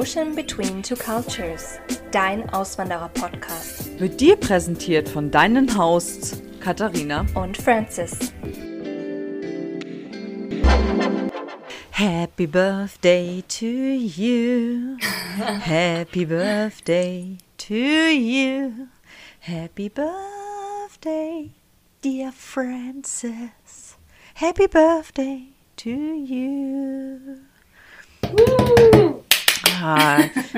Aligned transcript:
Ocean 0.00 0.34
Between 0.34 0.82
Two 0.82 0.96
Cultures, 0.96 1.78
dein 2.10 2.48
Auswanderer-Podcast. 2.54 4.00
Wird 4.00 4.18
dir 4.18 4.34
präsentiert 4.36 5.06
von 5.06 5.30
deinen 5.30 5.76
Hosts 5.76 6.40
Katharina 6.58 7.26
und 7.34 7.58
Francis. 7.58 8.32
Happy 11.90 12.46
Birthday 12.46 13.44
to 13.46 13.66
you. 13.66 14.96
Happy 15.60 16.24
Birthday 16.24 17.36
to 17.58 17.74
you. 17.74 18.88
Happy 19.40 19.90
Birthday, 19.90 21.50
dear 22.02 22.32
Francis. 22.32 23.98
Happy 24.32 24.66
Birthday 24.66 25.48
to 25.76 25.90
you. 25.90 27.40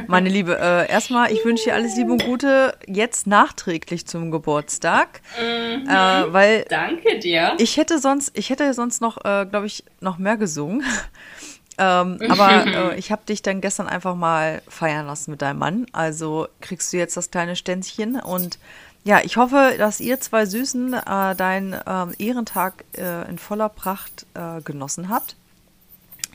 Meine 0.07 0.29
Liebe, 0.29 0.59
äh, 0.59 0.91
erstmal, 0.91 1.33
ich 1.33 1.45
wünsche 1.45 1.65
dir 1.65 1.75
alles 1.75 1.97
Liebe 1.97 2.13
und 2.13 2.25
Gute 2.25 2.77
jetzt 2.87 3.27
nachträglich 3.27 4.07
zum 4.07 4.31
Geburtstag. 4.31 5.21
Mhm, 5.41 5.89
äh, 5.89 6.33
weil 6.33 6.65
danke 6.69 7.19
dir. 7.19 7.55
Ich 7.59 7.77
hätte 7.77 7.99
sonst, 7.99 8.31
ich 8.35 8.51
hätte 8.51 8.73
sonst 8.75 9.01
noch, 9.01 9.19
äh, 9.25 9.47
glaube 9.47 9.67
ich, 9.67 9.85
noch 10.01 10.19
mehr 10.19 10.37
gesungen. 10.37 10.83
ähm, 11.79 12.19
aber 12.29 12.67
äh, 12.67 12.99
ich 12.99 13.13
habe 13.13 13.23
dich 13.27 13.43
dann 13.43 13.61
gestern 13.61 13.89
einfach 13.89 14.15
mal 14.15 14.63
feiern 14.69 15.07
lassen 15.07 15.31
mit 15.31 15.43
deinem 15.43 15.59
Mann. 15.59 15.87
Also 15.93 16.49
kriegst 16.61 16.93
du 16.93 16.97
jetzt 16.97 17.17
das 17.17 17.31
kleine 17.31 17.57
Ständchen 17.57 18.21
und 18.21 18.59
ja, 19.05 19.21
ich 19.25 19.37
hoffe, 19.37 19.75
dass 19.79 19.99
ihr 19.99 20.21
zwei 20.21 20.47
Süßen 20.47 20.95
äh, 20.95 21.35
deinen 21.35 21.75
ähm, 21.89 22.15
Ehrentag 22.19 22.85
äh, 22.97 23.29
in 23.29 23.39
voller 23.39 23.69
Pracht 23.69 24.27
genossen 24.65 25.09
habt 25.09 25.37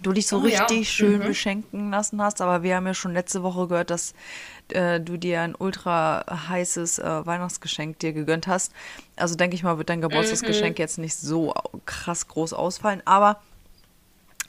du 0.03 0.13
dich 0.13 0.27
so 0.27 0.37
oh, 0.37 0.41
richtig 0.41 0.79
ja. 0.79 0.83
schön 0.83 1.19
mhm. 1.19 1.27
beschenken 1.27 1.91
lassen 1.91 2.21
hast. 2.21 2.41
Aber 2.41 2.63
wir 2.63 2.75
haben 2.75 2.87
ja 2.87 2.93
schon 2.93 3.13
letzte 3.13 3.43
Woche 3.43 3.67
gehört, 3.67 3.89
dass 3.89 4.13
äh, 4.69 4.99
du 4.99 5.17
dir 5.17 5.41
ein 5.41 5.55
ultra 5.55 6.25
heißes 6.49 6.99
äh, 6.99 7.25
Weihnachtsgeschenk 7.25 7.99
dir 7.99 8.13
gegönnt 8.13 8.47
hast. 8.47 8.73
Also 9.15 9.35
denke 9.35 9.55
ich 9.55 9.63
mal, 9.63 9.77
wird 9.77 9.89
dein 9.89 10.01
Geburtstagsgeschenk 10.01 10.77
mhm. 10.77 10.81
jetzt 10.81 10.97
nicht 10.97 11.15
so 11.15 11.53
krass 11.85 12.27
groß 12.27 12.53
ausfallen. 12.53 13.01
Aber 13.05 13.41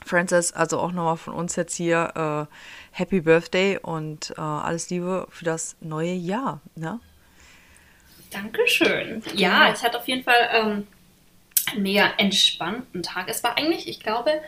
Francis, 0.05 0.53
also 0.53 0.79
auch 0.79 0.91
nochmal 0.91 1.17
von 1.17 1.33
uns 1.33 1.55
jetzt 1.55 1.75
hier 1.75 2.47
äh, 2.49 2.55
Happy 2.97 3.21
Birthday 3.21 3.77
und 3.77 4.31
äh, 4.37 4.41
alles 4.41 4.89
Liebe 4.89 5.27
für 5.29 5.45
das 5.45 5.75
neue 5.81 6.13
Jahr. 6.13 6.61
Ne? 6.75 6.99
Dankeschön. 8.31 9.23
Ja, 9.33 9.71
ich 9.73 9.83
hatte 9.83 9.97
auf 9.97 10.07
jeden 10.07 10.23
Fall 10.23 10.49
ähm, 10.51 10.87
einen 11.71 11.83
mega 11.83 12.11
entspannten 12.17 13.03
Tag. 13.03 13.27
Es 13.29 13.43
war 13.43 13.57
eigentlich, 13.57 13.87
ich 13.87 13.99
glaube, 13.99 14.41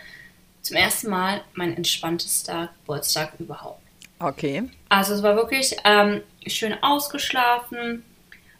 zum 0.62 0.78
ersten 0.78 1.10
Mal 1.10 1.42
mein 1.54 1.76
entspanntester 1.76 2.70
Geburtstag 2.80 3.34
überhaupt. 3.40 3.82
Okay. 4.20 4.64
Also 4.90 5.14
es 5.14 5.24
war 5.24 5.36
wirklich 5.36 5.76
ähm, 5.84 6.22
schön 6.46 6.76
ausgeschlafen. 6.84 8.04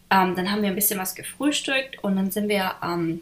Ähm, 0.10 0.36
dann 0.36 0.52
haben 0.52 0.62
wir 0.62 0.70
ein 0.70 0.76
bisschen 0.76 1.00
was 1.00 1.16
gefrühstückt 1.16 2.04
und 2.04 2.16
dann 2.16 2.32
sind 2.32 2.50
wir 2.50 2.76
ähm, 2.84 3.22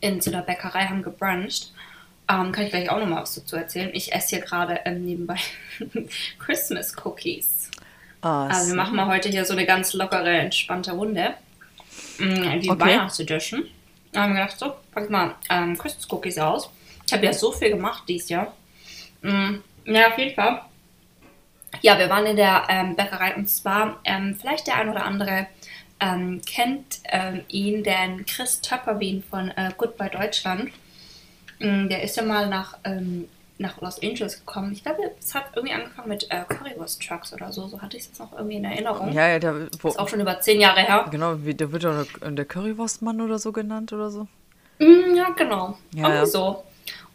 in 0.00 0.20
so 0.20 0.30
einer 0.30 0.42
Bäckerei, 0.42 0.84
haben 0.86 1.02
gebruncht. 1.02 1.72
Ähm, 2.28 2.52
kann 2.52 2.64
ich 2.64 2.70
gleich 2.70 2.88
auch 2.90 2.98
nochmal 2.98 3.22
was 3.22 3.34
dazu 3.34 3.56
erzählen. 3.56 3.90
Ich 3.92 4.12
esse 4.12 4.36
hier 4.36 4.40
gerade 4.40 4.80
ähm, 4.84 5.04
nebenbei 5.04 5.38
Christmas 6.38 6.94
Cookies. 7.04 7.70
Oh, 8.22 8.28
also 8.28 8.68
wir 8.68 8.76
machen 8.76 8.96
mal 8.96 9.06
heute 9.06 9.28
hier 9.28 9.44
so 9.44 9.54
eine 9.54 9.66
ganz 9.66 9.92
lockere, 9.92 10.30
entspannte 10.30 10.92
Runde. 10.92 11.34
Mm, 12.18 12.60
die 12.60 12.70
okay. 12.70 12.80
Weihnachtsedition. 12.80 13.64
Da 14.12 14.22
haben 14.22 14.34
wir 14.34 14.42
gedacht, 14.42 14.58
so, 14.58 14.74
pack 14.92 15.10
mal 15.10 15.34
ähm, 15.48 15.76
Christmas 15.76 16.10
Cookies 16.10 16.38
aus. 16.38 16.70
Ich 17.10 17.14
habe 17.14 17.26
ja 17.26 17.32
so 17.32 17.50
viel 17.50 17.70
gemacht 17.70 18.04
dieses 18.06 18.28
Jahr. 18.28 18.54
Mhm. 19.22 19.64
Ja, 19.84 20.12
auf 20.12 20.18
jeden 20.18 20.32
Fall. 20.32 20.62
Ja, 21.82 21.98
wir 21.98 22.08
waren 22.08 22.24
in 22.24 22.36
der 22.36 22.68
ähm, 22.68 22.94
Bäckerei 22.94 23.34
und 23.34 23.50
zwar, 23.50 23.98
ähm, 24.04 24.36
vielleicht 24.40 24.68
der 24.68 24.76
ein 24.76 24.88
oder 24.88 25.04
andere 25.04 25.48
ähm, 25.98 26.40
kennt 26.46 27.00
ähm, 27.06 27.40
ihn, 27.48 27.82
den 27.82 28.24
Chris 28.26 28.60
Töpperwien 28.60 29.24
von 29.28 29.48
äh, 29.50 29.72
Goodbye 29.76 30.08
Deutschland. 30.08 30.70
Mhm, 31.58 31.88
der 31.88 32.04
ist 32.04 32.16
ja 32.16 32.22
mal 32.22 32.48
nach, 32.48 32.78
ähm, 32.84 33.26
nach 33.58 33.80
Los 33.80 34.00
Angeles 34.00 34.38
gekommen. 34.38 34.70
Ich 34.70 34.84
glaube, 34.84 35.10
es 35.18 35.34
hat 35.34 35.46
irgendwie 35.56 35.74
angefangen 35.74 36.10
mit 36.10 36.30
äh, 36.30 36.44
Currywurst 36.48 37.02
Trucks 37.02 37.32
oder 37.32 37.50
so. 37.50 37.66
So 37.66 37.82
hatte 37.82 37.96
ich 37.96 38.04
es 38.04 38.20
noch 38.20 38.32
irgendwie 38.34 38.58
in 38.58 38.64
Erinnerung. 38.64 39.12
Ja, 39.12 39.26
ja, 39.26 39.40
der 39.40 39.66
wo, 39.80 39.88
ist 39.88 39.98
auch 39.98 40.08
schon 40.08 40.20
über 40.20 40.40
zehn 40.40 40.60
Jahre 40.60 40.82
her. 40.82 41.06
Genau, 41.10 41.44
wie, 41.44 41.54
der 41.54 41.72
wird 41.72 41.82
ja 41.82 42.04
der 42.22 42.44
Currywurstmann 42.44 43.20
oder 43.20 43.40
so 43.40 43.50
genannt 43.50 43.92
oder 43.92 44.10
so. 44.10 44.28
Mm, 44.78 45.16
ja, 45.16 45.30
genau. 45.30 45.76
Ja, 45.92 46.02
irgendwie 46.02 46.14
ja. 46.14 46.26
so. 46.26 46.62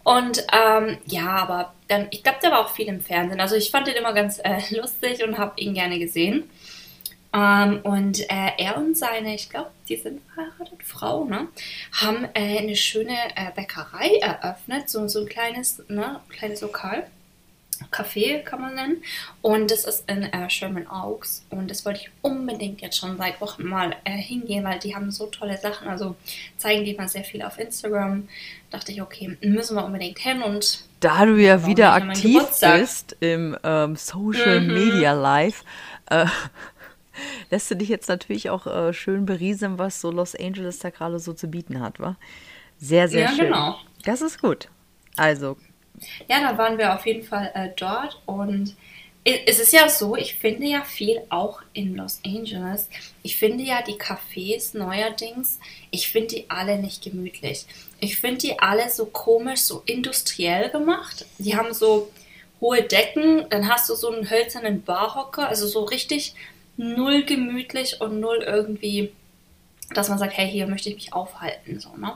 Und 0.05 0.45
ähm, 0.53 0.99
ja, 1.07 1.29
aber 1.29 1.73
dann, 1.87 2.07
ich 2.11 2.21
glaube, 2.21 2.37
der 2.43 2.51
war 2.51 2.59
auch 2.59 2.69
viel 2.69 2.87
im 2.87 3.01
Fernsehen. 3.01 3.41
Also 3.41 3.55
ich 3.55 3.71
fand 3.71 3.87
den 3.87 3.95
immer 3.95 4.13
ganz 4.13 4.37
äh, 4.37 4.61
lustig 4.69 5.23
und 5.23 5.39
habe 5.39 5.59
ihn 5.59 5.73
gerne 5.73 5.97
gesehen. 5.97 6.47
Ähm, 7.33 7.79
und 7.81 8.21
äh, 8.29 8.51
er 8.59 8.77
und 8.77 8.95
seine, 8.95 9.33
ich 9.33 9.49
glaube, 9.49 9.71
die 9.89 9.95
sind 9.95 10.21
verheiratet, 10.31 10.83
Frau, 10.83 11.25
ne, 11.25 11.47
haben 11.91 12.25
äh, 12.35 12.59
eine 12.59 12.75
schöne 12.75 13.17
äh, 13.35 13.51
Bäckerei 13.55 14.19
eröffnet, 14.21 14.91
so, 14.91 15.07
so 15.07 15.21
ein 15.21 15.25
kleines, 15.27 15.81
ne, 15.87 16.19
kleines 16.29 16.61
Lokal. 16.61 17.07
Café 17.91 18.41
kann 18.43 18.61
man 18.61 18.75
nennen. 18.75 19.03
Und 19.41 19.71
das 19.71 19.85
ist 19.85 20.09
in 20.09 20.23
äh, 20.23 20.49
Sherman 20.49 20.87
Oaks. 20.87 21.45
Und 21.49 21.69
das 21.69 21.85
wollte 21.85 22.01
ich 22.01 22.09
unbedingt 22.21 22.81
jetzt 22.81 22.97
schon 22.97 23.17
seit 23.17 23.39
Wochen 23.41 23.65
mal 23.65 23.95
äh, 24.03 24.17
hingehen, 24.17 24.63
weil 24.63 24.79
die 24.79 24.95
haben 24.95 25.11
so 25.11 25.27
tolle 25.27 25.57
Sachen. 25.57 25.87
Also 25.87 26.15
zeigen 26.57 26.85
die 26.85 26.93
mal 26.93 27.07
sehr 27.07 27.23
viel 27.23 27.41
auf 27.41 27.59
Instagram. 27.59 28.27
Dachte 28.69 28.91
ich, 28.91 29.01
okay, 29.01 29.37
müssen 29.41 29.75
wir 29.75 29.85
unbedingt 29.85 30.19
hin. 30.19 30.41
Und 30.41 30.85
da 30.99 31.25
du 31.25 31.35
ja 31.35 31.65
wieder 31.65 31.93
aktiv 31.93 32.43
bist 32.61 33.15
im 33.19 33.57
ähm, 33.63 33.95
Social 33.95 34.61
mhm. 34.61 34.73
Media 34.73 35.13
Live, 35.13 35.63
äh, 36.09 36.25
lässt 37.51 37.69
du 37.71 37.75
dich 37.75 37.89
jetzt 37.89 38.09
natürlich 38.09 38.49
auch 38.49 38.67
äh, 38.67 38.93
schön 38.93 39.25
berieseln, 39.25 39.77
was 39.77 40.01
so 40.01 40.11
Los 40.11 40.35
Angeles 40.35 40.79
da 40.79 40.89
gerade 40.89 41.19
so 41.19 41.33
zu 41.33 41.47
bieten 41.47 41.79
hat, 41.81 41.99
wa? 41.99 42.15
Sehr, 42.77 43.07
sehr 43.07 43.21
ja, 43.21 43.29
schön. 43.29 43.45
Genau. 43.45 43.77
Das 44.03 44.21
ist 44.21 44.41
gut. 44.41 44.69
Also 45.15 45.57
ja, 46.27 46.39
da 46.41 46.57
waren 46.57 46.77
wir 46.77 46.93
auf 46.93 47.05
jeden 47.05 47.23
Fall 47.23 47.51
äh, 47.53 47.69
dort 47.75 48.21
und 48.25 48.75
es 49.27 49.59
ist 49.59 49.73
ja 49.73 49.89
so, 49.89 50.15
ich 50.15 50.35
finde 50.35 50.67
ja 50.67 50.83
viel 50.83 51.19
auch 51.29 51.63
in 51.73 51.95
Los 51.95 52.19
Angeles. 52.23 52.89
Ich 53.23 53.37
finde 53.37 53.63
ja 53.63 53.81
die 53.81 53.95
Cafés 53.95 54.77
neuerdings, 54.77 55.59
ich 55.89 56.09
finde 56.09 56.35
die 56.35 56.49
alle 56.51 56.77
nicht 56.77 57.03
gemütlich. 57.03 57.65
Ich 57.99 58.17
finde 58.17 58.37
die 58.37 58.59
alle 58.59 58.87
so 58.91 59.07
komisch, 59.07 59.61
so 59.61 59.81
industriell 59.87 60.69
gemacht. 60.69 61.25
Die 61.39 61.57
haben 61.57 61.73
so 61.73 62.11
hohe 62.61 62.83
Decken, 62.83 63.49
dann 63.49 63.67
hast 63.67 63.89
du 63.89 63.95
so 63.95 64.11
einen 64.11 64.29
hölzernen 64.29 64.83
Barhocker, 64.83 65.47
also 65.47 65.67
so 65.67 65.85
richtig 65.85 66.35
null 66.77 67.23
gemütlich 67.23 68.01
und 68.01 68.19
null 68.19 68.43
irgendwie, 68.45 69.11
dass 69.95 70.07
man 70.07 70.19
sagt, 70.19 70.37
hey, 70.37 70.47
hier 70.47 70.67
möchte 70.67 70.89
ich 70.89 70.95
mich 70.95 71.13
aufhalten, 71.13 71.79
so, 71.79 71.95
ne? 71.97 72.15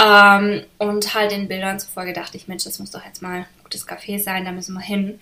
Ähm, 0.00 0.64
und 0.78 1.14
halt 1.14 1.32
den 1.32 1.48
Bildern 1.48 1.80
zufolge 1.80 2.12
dachte 2.12 2.36
ich, 2.36 2.48
Mensch, 2.48 2.64
das 2.64 2.78
muss 2.78 2.90
doch 2.90 3.04
jetzt 3.04 3.22
mal 3.22 3.38
ein 3.38 3.46
gutes 3.62 3.86
Café 3.86 4.18
sein, 4.18 4.44
da 4.44 4.52
müssen 4.52 4.74
wir 4.74 4.80
hin. 4.80 5.20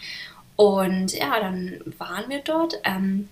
Und 0.57 1.13
ja, 1.13 1.39
dann 1.41 1.81
waren 1.99 2.29
wir 2.29 2.41
dort. 2.41 2.75
Ähm, 2.85 3.29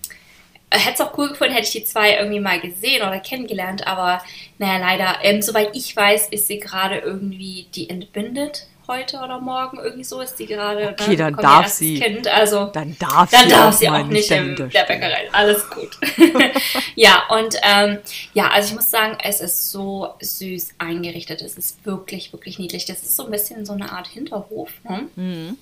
hätte 0.71 0.93
es 0.93 1.01
auch 1.01 1.17
cool 1.17 1.29
gefunden, 1.29 1.53
hätte 1.53 1.67
ich 1.67 1.71
die 1.71 1.83
zwei 1.83 2.17
irgendwie 2.17 2.39
mal 2.39 2.59
gesehen 2.59 3.01
oder 3.01 3.19
kennengelernt, 3.19 3.87
aber 3.87 4.21
naja, 4.57 4.77
leider, 4.77 5.17
ähm, 5.23 5.41
soweit 5.41 5.75
ich 5.75 5.95
weiß, 5.95 6.29
ist 6.29 6.47
sie 6.47 6.59
gerade 6.59 6.97
irgendwie 6.97 7.67
die 7.75 7.89
entbindet 7.89 8.67
heute 8.87 9.17
oder 9.17 9.39
morgen 9.39 9.77
irgendwie 9.77 10.03
so 10.03 10.21
ist 10.21 10.35
die 10.35 10.45
gerade. 10.45 10.89
Okay, 10.89 11.11
ne, 11.11 11.17
dann 11.17 11.35
darf 11.35 11.67
sie. 11.67 11.99
Kind, 11.99 12.27
also 12.27 12.65
dann 12.65 12.95
darf 12.99 13.31
dann 13.31 13.43
sie, 13.43 13.49
darf 13.49 13.73
auch, 13.73 13.77
sie 13.77 13.89
auch 13.89 14.05
nicht 14.05 14.31
in 14.31 14.55
der 14.55 14.65
Bäckerei. 14.65 15.29
Alles 15.31 15.69
gut. 15.69 15.97
ja 16.95 17.23
und 17.29 17.55
ähm, 17.63 17.99
ja, 18.33 18.49
also 18.49 18.69
ich 18.69 18.75
muss 18.75 18.89
sagen, 18.89 19.17
es 19.23 19.41
ist 19.41 19.71
so 19.71 20.13
süß 20.19 20.75
eingerichtet. 20.77 21.41
Es 21.41 21.57
ist 21.57 21.85
wirklich 21.85 22.31
wirklich 22.33 22.59
niedlich. 22.59 22.85
Das 22.85 23.01
ist 23.01 23.15
so 23.15 23.25
ein 23.25 23.31
bisschen 23.31 23.65
so 23.65 23.73
eine 23.73 23.91
Art 23.91 24.07
Hinterhof. 24.07 24.69
Ne? 24.83 25.07
Mhm. 25.15 25.57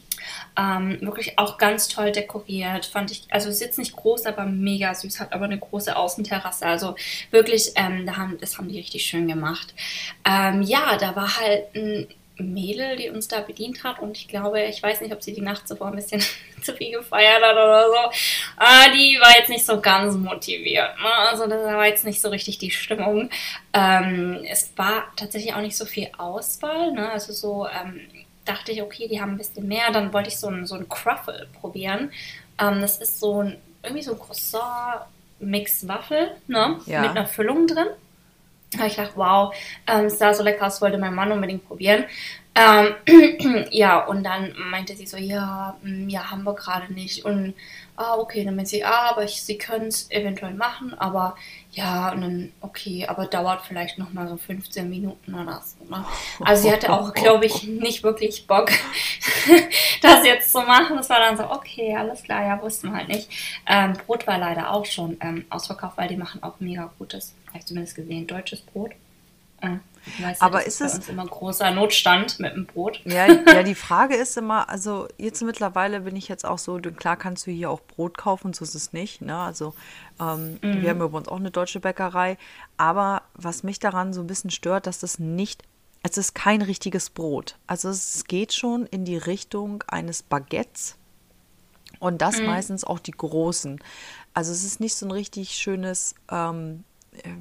Ähm, 0.57 0.99
wirklich 1.01 1.37
auch 1.39 1.57
ganz 1.57 1.87
toll 1.87 2.11
dekoriert, 2.11 2.85
fand 2.85 3.11
ich. 3.11 3.25
Also 3.29 3.49
ist 3.49 3.61
jetzt 3.61 3.77
nicht 3.77 3.95
groß, 3.95 4.25
aber 4.25 4.45
mega 4.45 4.93
süß, 4.93 5.19
hat 5.19 5.33
aber 5.33 5.45
eine 5.45 5.57
große 5.57 5.95
Außenterrasse. 5.95 6.65
Also 6.65 6.95
wirklich, 7.31 7.71
ähm, 7.75 8.05
da 8.05 8.17
haben, 8.17 8.37
das 8.39 8.57
haben 8.57 8.69
die 8.69 8.77
richtig 8.77 9.05
schön 9.05 9.27
gemacht. 9.27 9.73
Ähm, 10.25 10.61
ja, 10.61 10.97
da 10.97 11.15
war 11.15 11.37
halt 11.37 11.75
ein 11.75 12.07
Mädel, 12.37 12.95
die 12.95 13.09
uns 13.09 13.27
da 13.27 13.41
bedient 13.41 13.83
hat. 13.83 13.99
Und 13.99 14.17
ich 14.17 14.27
glaube, 14.27 14.63
ich 14.63 14.81
weiß 14.81 15.01
nicht, 15.01 15.13
ob 15.13 15.21
sie 15.21 15.33
die 15.33 15.41
Nacht 15.41 15.67
zuvor 15.67 15.87
ein 15.87 15.95
bisschen 15.95 16.23
zu 16.63 16.73
viel 16.73 16.97
gefeiert 16.97 17.43
hat 17.43 17.53
oder 17.53 17.87
so. 17.87 17.95
Ah, 18.57 18.89
die 18.89 19.19
war 19.21 19.37
jetzt 19.37 19.49
nicht 19.49 19.65
so 19.65 19.79
ganz 19.79 20.15
motiviert. 20.15 20.97
Ne? 20.99 21.13
Also 21.29 21.45
das 21.47 21.63
war 21.65 21.85
jetzt 21.85 22.05
nicht 22.05 22.21
so 22.21 22.29
richtig 22.29 22.57
die 22.57 22.71
Stimmung. 22.71 23.29
Ähm, 23.73 24.43
es 24.49 24.73
war 24.75 25.11
tatsächlich 25.15 25.53
auch 25.53 25.61
nicht 25.61 25.77
so 25.77 25.85
viel 25.85 26.09
Auswahl. 26.17 26.91
Ne? 26.93 27.11
Also 27.11 27.33
so 27.33 27.67
ähm, 27.67 28.01
dachte 28.45 28.71
ich, 28.71 28.81
okay, 28.81 29.07
die 29.07 29.21
haben 29.21 29.31
ein 29.31 29.37
bisschen 29.37 29.67
mehr. 29.67 29.91
Dann 29.91 30.11
wollte 30.13 30.29
ich 30.29 30.39
so 30.39 30.47
ein, 30.47 30.65
so 30.65 30.75
ein 30.75 30.89
Cruffle 30.89 31.47
probieren. 31.59 32.11
Ähm, 32.59 32.81
das 32.81 32.97
ist 32.97 33.19
so 33.19 33.43
ein, 33.43 33.57
irgendwie 33.83 34.03
so 34.03 34.13
ein 34.13 34.19
Croissant-Mix-Waffel 34.19 36.31
ne? 36.47 36.79
Ja. 36.87 37.01
mit 37.01 37.11
einer 37.11 37.27
Füllung 37.27 37.67
drin. 37.67 37.89
Habe 38.77 38.87
ich 38.87 38.95
gedacht, 38.95 39.13
wow, 39.15 39.53
ähm, 39.87 40.05
es 40.05 40.17
sah 40.19 40.33
so 40.33 40.43
lecker 40.43 40.67
aus, 40.67 40.81
wollte 40.81 40.97
mein 40.97 41.15
Mann 41.15 41.31
unbedingt 41.31 41.67
probieren. 41.67 42.05
Ähm, 42.55 43.65
ja, 43.71 43.99
und 44.05 44.23
dann 44.23 44.53
meinte 44.69 44.95
sie 44.95 45.07
so, 45.07 45.17
ja, 45.17 45.75
mm, 45.81 46.07
ja, 46.07 46.29
haben 46.29 46.43
wir 46.43 46.53
gerade 46.53 46.93
nicht. 46.93 47.25
Und 47.25 47.55
ah, 47.95 48.15
okay, 48.17 48.45
dann 48.45 48.55
meinte 48.55 48.71
sie, 48.71 48.83
ah, 48.83 49.09
aber 49.09 49.23
ich, 49.23 49.41
sie 49.41 49.57
können 49.57 49.87
es 49.87 50.09
eventuell 50.11 50.53
machen, 50.53 50.93
aber 50.93 51.35
ja, 51.71 52.11
und 52.11 52.21
dann, 52.21 52.51
okay, 52.61 53.07
aber 53.07 53.25
dauert 53.25 53.65
vielleicht 53.65 53.97
nochmal 53.97 54.27
so 54.27 54.37
15 54.37 54.87
Minuten 54.87 55.33
oder 55.33 55.61
so. 55.63 55.83
Ne? 55.89 56.05
Also 56.41 56.63
sie 56.63 56.71
hatte 56.71 56.91
auch, 56.93 57.13
glaube 57.13 57.45
ich, 57.45 57.63
nicht 57.63 58.03
wirklich 58.03 58.45
Bock, 58.45 58.69
das 60.01 60.23
jetzt 60.23 60.51
zu 60.51 60.61
machen. 60.61 60.95
Das 60.97 61.09
war 61.09 61.19
dann 61.19 61.37
so, 61.37 61.49
okay, 61.49 61.95
alles 61.95 62.21
klar, 62.21 62.45
ja, 62.45 62.61
wussten 62.61 62.91
wir 62.91 62.97
halt 62.97 63.07
nicht. 63.07 63.29
Ähm, 63.67 63.93
Brot 64.05 64.27
war 64.27 64.37
leider 64.37 64.71
auch 64.71 64.85
schon 64.85 65.17
ähm, 65.21 65.45
ausverkauft, 65.49 65.97
weil 65.97 66.07
die 66.07 66.17
machen 66.17 66.43
auch 66.43 66.59
mega 66.59 66.91
gutes, 66.99 67.33
habe 67.53 67.59
ich 67.59 67.65
zumindest 67.65 67.95
gesehen, 67.95 68.27
deutsches 68.27 68.61
Brot. 68.61 68.91
Äh, 69.61 69.77
Weißt 70.19 70.41
du, 70.41 70.45
aber 70.45 70.65
ist, 70.65 70.81
ist 70.81 70.97
es 70.97 71.09
immer 71.09 71.25
großer 71.25 71.71
Notstand 71.71 72.39
mit 72.39 72.53
dem 72.53 72.65
Brot? 72.65 72.99
Ja, 73.05 73.25
ja, 73.47 73.63
die 73.63 73.75
Frage 73.75 74.15
ist 74.15 74.35
immer, 74.37 74.69
also 74.69 75.07
jetzt 75.17 75.41
mittlerweile 75.41 76.01
bin 76.01 76.15
ich 76.15 76.27
jetzt 76.27 76.45
auch 76.45 76.57
so, 76.57 76.77
klar 76.77 77.15
kannst 77.15 77.47
du 77.47 77.51
hier 77.51 77.69
auch 77.69 77.79
Brot 77.79 78.17
kaufen, 78.17 78.51
so 78.53 78.65
ist 78.65 78.75
es 78.75 78.91
nicht. 78.91 79.21
Ne? 79.21 79.37
Also 79.37 79.73
ähm, 80.19 80.59
mhm. 80.61 80.81
wir 80.81 80.89
haben 80.89 80.99
ja 80.99 81.07
bei 81.07 81.17
uns 81.17 81.29
auch 81.29 81.37
eine 81.37 81.51
deutsche 81.51 81.79
Bäckerei, 81.79 82.37
aber 82.75 83.21
was 83.33 83.63
mich 83.63 83.79
daran 83.79 84.13
so 84.13 84.21
ein 84.21 84.27
bisschen 84.27 84.49
stört, 84.49 84.87
dass 84.87 84.99
das 84.99 85.19
nicht, 85.19 85.63
es 86.03 86.17
ist 86.17 86.35
kein 86.35 86.61
richtiges 86.61 87.09
Brot. 87.09 87.55
Also 87.65 87.89
es 87.89 88.25
geht 88.25 88.53
schon 88.53 88.85
in 88.87 89.05
die 89.05 89.17
Richtung 89.17 89.85
eines 89.87 90.21
Baguettes 90.21 90.97
und 91.99 92.21
das 92.21 92.39
mhm. 92.39 92.47
meistens 92.47 92.83
auch 92.83 92.99
die 92.99 93.11
großen. 93.11 93.79
Also 94.33 94.51
es 94.51 94.65
ist 94.65 94.81
nicht 94.81 94.95
so 94.95 95.05
ein 95.05 95.11
richtig 95.11 95.51
schönes, 95.51 96.15
ähm, 96.29 96.83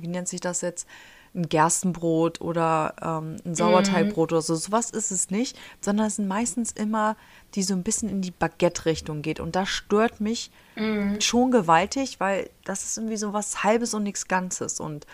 wie 0.01 0.09
nennt 0.09 0.29
sich 0.29 0.41
das 0.41 0.61
jetzt? 0.61 0.87
ein 1.35 1.49
Gerstenbrot 1.49 2.41
oder 2.41 2.95
ähm, 3.01 3.37
ein 3.45 3.55
Sauerteigbrot 3.55 4.31
mhm. 4.31 4.37
oder 4.37 4.43
so. 4.43 4.55
Sowas 4.55 4.91
ist 4.91 5.11
es 5.11 5.31
nicht, 5.31 5.59
sondern 5.81 6.07
es 6.07 6.17
sind 6.17 6.29
meistens 6.29 6.73
immer, 6.73 7.17
die 7.55 7.63
so 7.63 7.75
ein 7.75 7.83
bisschen 7.83 8.09
in 8.09 8.21
die 8.21 8.31
Baguette-Richtung 8.31 9.23
geht. 9.23 9.41
Und 9.41 9.57
das 9.57 9.69
stört 9.69 10.21
mich 10.21 10.51
mhm. 10.77 11.21
schon 11.21 11.51
gewaltig, 11.51 12.21
weil 12.21 12.51
das 12.65 12.85
ist 12.85 12.99
irgendwie 12.99 13.17
so 13.17 13.33
was 13.33 13.65
Halbes 13.65 13.95
und 13.95 14.03
nichts 14.03 14.29
Ganzes. 14.29 14.79
Und 14.79 15.07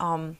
ähm, 0.00 0.38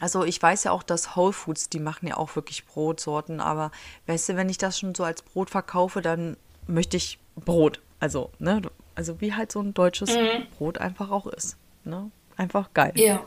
also 0.00 0.24
ich 0.24 0.40
weiß 0.40 0.64
ja 0.64 0.70
auch, 0.70 0.82
dass 0.82 1.16
Whole 1.16 1.32
Foods, 1.32 1.68
die 1.68 1.80
machen 1.80 2.06
ja 2.06 2.16
auch 2.16 2.36
wirklich 2.36 2.66
Brotsorten, 2.66 3.40
aber 3.40 3.72
weißt 4.06 4.30
du, 4.30 4.36
wenn 4.36 4.48
ich 4.48 4.58
das 4.58 4.78
schon 4.78 4.94
so 4.94 5.04
als 5.04 5.22
Brot 5.22 5.50
verkaufe, 5.50 6.02
dann 6.02 6.36
möchte 6.66 6.96
ich 6.96 7.18
Brot. 7.36 7.80
Also, 7.98 8.30
ne, 8.38 8.62
also 8.94 9.20
wie 9.20 9.34
halt 9.34 9.50
so 9.50 9.60
ein 9.60 9.74
deutsches 9.74 10.14
mhm. 10.14 10.46
Brot 10.56 10.78
einfach 10.78 11.10
auch 11.10 11.26
ist. 11.26 11.56
Ne? 11.84 12.10
Einfach 12.36 12.72
geil. 12.74 12.92
Ja. 12.94 13.22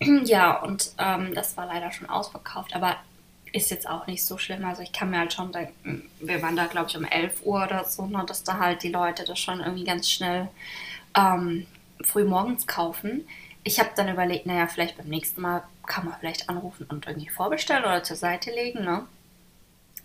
Ähm, 0.00 0.24
ja, 0.24 0.62
und 0.62 0.92
ähm, 0.98 1.34
das 1.34 1.56
war 1.56 1.66
leider 1.66 1.90
schon 1.92 2.08
ausverkauft, 2.08 2.74
aber 2.74 2.96
ist 3.52 3.70
jetzt 3.70 3.88
auch 3.88 4.06
nicht 4.06 4.24
so 4.24 4.38
schlimm. 4.38 4.64
Also 4.64 4.82
ich 4.82 4.92
kann 4.92 5.10
mir 5.10 5.18
halt 5.18 5.32
schon 5.32 5.52
denken, 5.52 6.08
wir 6.20 6.42
waren 6.42 6.56
da, 6.56 6.66
glaube 6.66 6.88
ich, 6.88 6.96
um 6.96 7.04
11 7.04 7.42
Uhr 7.44 7.62
oder 7.62 7.84
so, 7.84 8.06
ne, 8.06 8.24
dass 8.26 8.44
da 8.44 8.58
halt 8.58 8.82
die 8.82 8.88
Leute 8.88 9.24
das 9.24 9.38
schon 9.38 9.60
irgendwie 9.60 9.84
ganz 9.84 10.08
schnell 10.08 10.48
ähm, 11.16 11.66
früh 12.02 12.24
morgens 12.24 12.66
kaufen. 12.66 13.26
Ich 13.64 13.78
habe 13.78 13.90
dann 13.94 14.08
überlegt, 14.08 14.46
naja, 14.46 14.66
vielleicht 14.66 14.96
beim 14.96 15.08
nächsten 15.08 15.40
Mal 15.40 15.62
kann 15.86 16.06
man 16.06 16.14
vielleicht 16.18 16.48
anrufen 16.48 16.86
und 16.88 17.06
irgendwie 17.06 17.28
vorbestellen 17.28 17.84
oder 17.84 18.02
zur 18.02 18.16
Seite 18.16 18.50
legen, 18.50 18.84
ne? 18.84 19.06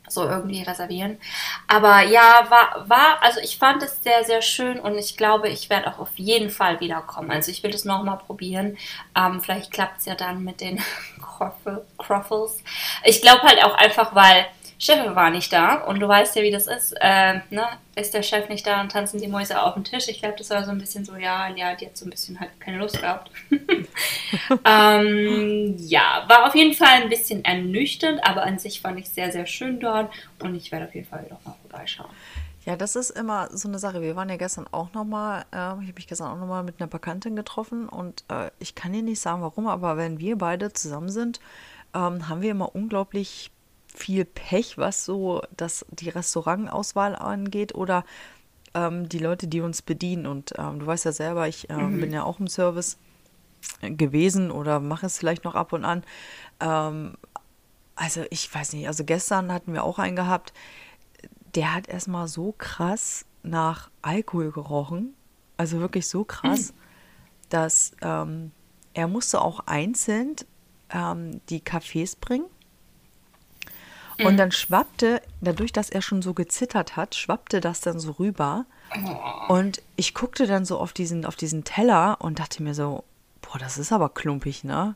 So 0.09 0.23
irgendwie 0.23 0.63
reservieren. 0.63 1.17
Aber 1.67 2.01
ja, 2.01 2.45
war, 2.49 2.89
war, 2.89 3.21
also 3.21 3.39
ich 3.41 3.57
fand 3.57 3.83
es 3.83 4.03
sehr, 4.03 4.23
sehr 4.23 4.41
schön 4.41 4.79
und 4.79 4.97
ich 4.97 5.17
glaube, 5.17 5.49
ich 5.49 5.69
werde 5.69 5.87
auch 5.87 5.99
auf 5.99 6.17
jeden 6.17 6.49
Fall 6.49 6.79
wiederkommen. 6.79 7.31
Also 7.31 7.51
ich 7.51 7.63
will 7.63 7.71
das 7.71 7.85
nochmal 7.85 8.17
probieren. 8.17 8.77
Ähm, 9.15 9.41
vielleicht 9.41 9.71
klappt 9.71 9.99
es 9.99 10.05
ja 10.05 10.15
dann 10.15 10.43
mit 10.43 10.61
den 10.61 10.81
Croffles. 11.97 12.63
Ich 13.03 13.21
glaube 13.21 13.43
halt 13.43 13.63
auch 13.63 13.75
einfach, 13.75 14.15
weil 14.15 14.45
Chef 14.79 15.15
war 15.15 15.31
nicht 15.31 15.51
da 15.51 15.75
und 15.85 15.99
du 15.99 16.07
weißt 16.07 16.35
ja, 16.35 16.43
wie 16.43 16.51
das 16.51 16.67
ist. 16.67 16.93
Äh, 16.99 17.39
ne? 17.49 17.65
Ist 17.95 18.13
der 18.13 18.21
Chef 18.21 18.47
nicht 18.47 18.65
da 18.67 18.81
und 18.81 18.91
tanzen 18.91 19.19
die 19.19 19.27
Mäuse 19.27 19.59
auf 19.59 19.73
dem 19.73 19.83
Tisch? 19.83 20.07
Ich 20.07 20.19
glaube, 20.19 20.35
das 20.37 20.51
war 20.51 20.63
so 20.63 20.69
ein 20.69 20.77
bisschen 20.77 21.03
so, 21.03 21.15
ja, 21.15 21.47
ja, 21.55 21.73
die 21.73 21.87
hat 21.87 21.97
so 21.97 22.05
ein 22.05 22.11
bisschen 22.11 22.39
halt 22.39 22.51
keine 22.59 22.77
Lust 22.77 23.01
gehabt. 23.01 23.31
ähm, 24.65 25.75
ja, 25.79 26.25
war 26.27 26.45
auf 26.45 26.53
jeden 26.53 26.73
Fall 26.73 27.01
ein 27.01 27.09
bisschen 27.09 27.43
ernüchternd, 27.43 28.23
aber 28.23 28.43
an 28.43 28.59
sich 28.59 28.81
fand 28.81 28.99
ich 28.99 29.09
sehr, 29.09 29.31
sehr 29.31 29.47
schön 29.47 29.79
dort 29.79 30.13
und 30.39 30.53
ich 30.53 30.71
werde 30.71 30.85
auf 30.85 30.93
jeden 30.93 31.07
Fall 31.07 31.25
wieder 31.25 31.39
mal 31.43 31.55
vorbeischauen. 31.63 32.11
Ja, 32.67 32.75
das 32.75 32.95
ist 32.95 33.11
immer 33.11 33.49
so 33.49 33.69
eine 33.69 33.79
Sache. 33.79 34.01
Wir 34.01 34.15
waren 34.15 34.29
ja 34.29 34.35
gestern 34.35 34.67
auch 34.71 34.93
nochmal, 34.93 35.45
äh, 35.53 35.71
ich 35.81 35.87
habe 35.87 35.93
mich 35.95 36.07
gestern 36.07 36.27
auch 36.27 36.37
nochmal 36.37 36.63
mit 36.63 36.79
einer 36.79 36.87
Bekanntin 36.87 37.35
getroffen 37.35 37.89
und 37.89 38.25
äh, 38.29 38.51
ich 38.59 38.75
kann 38.75 38.93
dir 38.93 39.01
nicht 39.01 39.21
sagen, 39.21 39.41
warum, 39.41 39.67
aber 39.67 39.97
wenn 39.97 40.19
wir 40.19 40.37
beide 40.37 40.71
zusammen 40.73 41.09
sind, 41.09 41.39
ähm, 41.95 42.27
haben 42.29 42.41
wir 42.41 42.51
immer 42.51 42.75
unglaublich 42.75 43.51
viel 43.93 44.25
Pech, 44.25 44.77
was 44.77 45.05
so 45.05 45.41
das, 45.55 45.85
die 45.89 46.09
Restaurantauswahl 46.09 47.15
angeht 47.15 47.75
oder 47.75 48.05
ähm, 48.73 49.09
die 49.09 49.19
Leute, 49.19 49.47
die 49.47 49.61
uns 49.61 49.81
bedienen. 49.81 50.25
Und 50.25 50.53
ähm, 50.57 50.79
du 50.79 50.85
weißt 50.85 51.05
ja 51.05 51.11
selber, 51.11 51.47
ich 51.47 51.69
äh, 51.69 51.73
mhm. 51.73 51.99
bin 51.99 52.11
ja 52.11 52.23
auch 52.23 52.39
im 52.39 52.47
Service 52.47 52.97
gewesen 53.81 54.51
oder 54.51 54.79
mache 54.79 55.07
es 55.07 55.17
vielleicht 55.17 55.43
noch 55.43 55.55
ab 55.55 55.73
und 55.73 55.83
an. 55.85 56.03
Ähm, 56.59 57.15
also 57.95 58.23
ich 58.29 58.53
weiß 58.53 58.73
nicht, 58.73 58.87
also 58.87 59.03
gestern 59.03 59.51
hatten 59.51 59.73
wir 59.73 59.83
auch 59.83 59.99
einen 59.99 60.15
gehabt, 60.15 60.53
der 61.55 61.73
hat 61.73 61.87
erstmal 61.87 62.27
so 62.27 62.53
krass 62.57 63.25
nach 63.41 63.89
Alkohol 64.01 64.51
gerochen. 64.51 65.15
Also 65.57 65.79
wirklich 65.79 66.07
so 66.07 66.23
krass, 66.23 66.71
mhm. 66.71 66.77
dass 67.49 67.91
ähm, 68.01 68.51
er 68.93 69.07
musste 69.07 69.41
auch 69.41 69.61
einzeln 69.61 70.35
ähm, 70.91 71.41
die 71.49 71.61
Kaffees 71.61 72.15
bringen 72.15 72.45
und 74.19 74.33
mhm. 74.33 74.37
dann 74.37 74.51
schwappte, 74.51 75.21
dadurch, 75.41 75.71
dass 75.71 75.89
er 75.89 76.01
schon 76.01 76.21
so 76.21 76.33
gezittert 76.33 76.95
hat, 76.95 77.15
schwappte 77.15 77.61
das 77.61 77.81
dann 77.81 77.99
so 77.99 78.11
rüber. 78.11 78.65
Oh. 78.95 79.53
Und 79.53 79.81
ich 79.95 80.13
guckte 80.13 80.47
dann 80.47 80.65
so 80.65 80.79
auf 80.79 80.93
diesen, 80.93 81.25
auf 81.25 81.35
diesen 81.35 81.63
Teller 81.63 82.17
und 82.19 82.39
dachte 82.39 82.63
mir 82.63 82.73
so, 82.73 83.03
boah, 83.41 83.59
das 83.59 83.77
ist 83.77 83.91
aber 83.91 84.09
klumpig, 84.09 84.63
ne? 84.63 84.95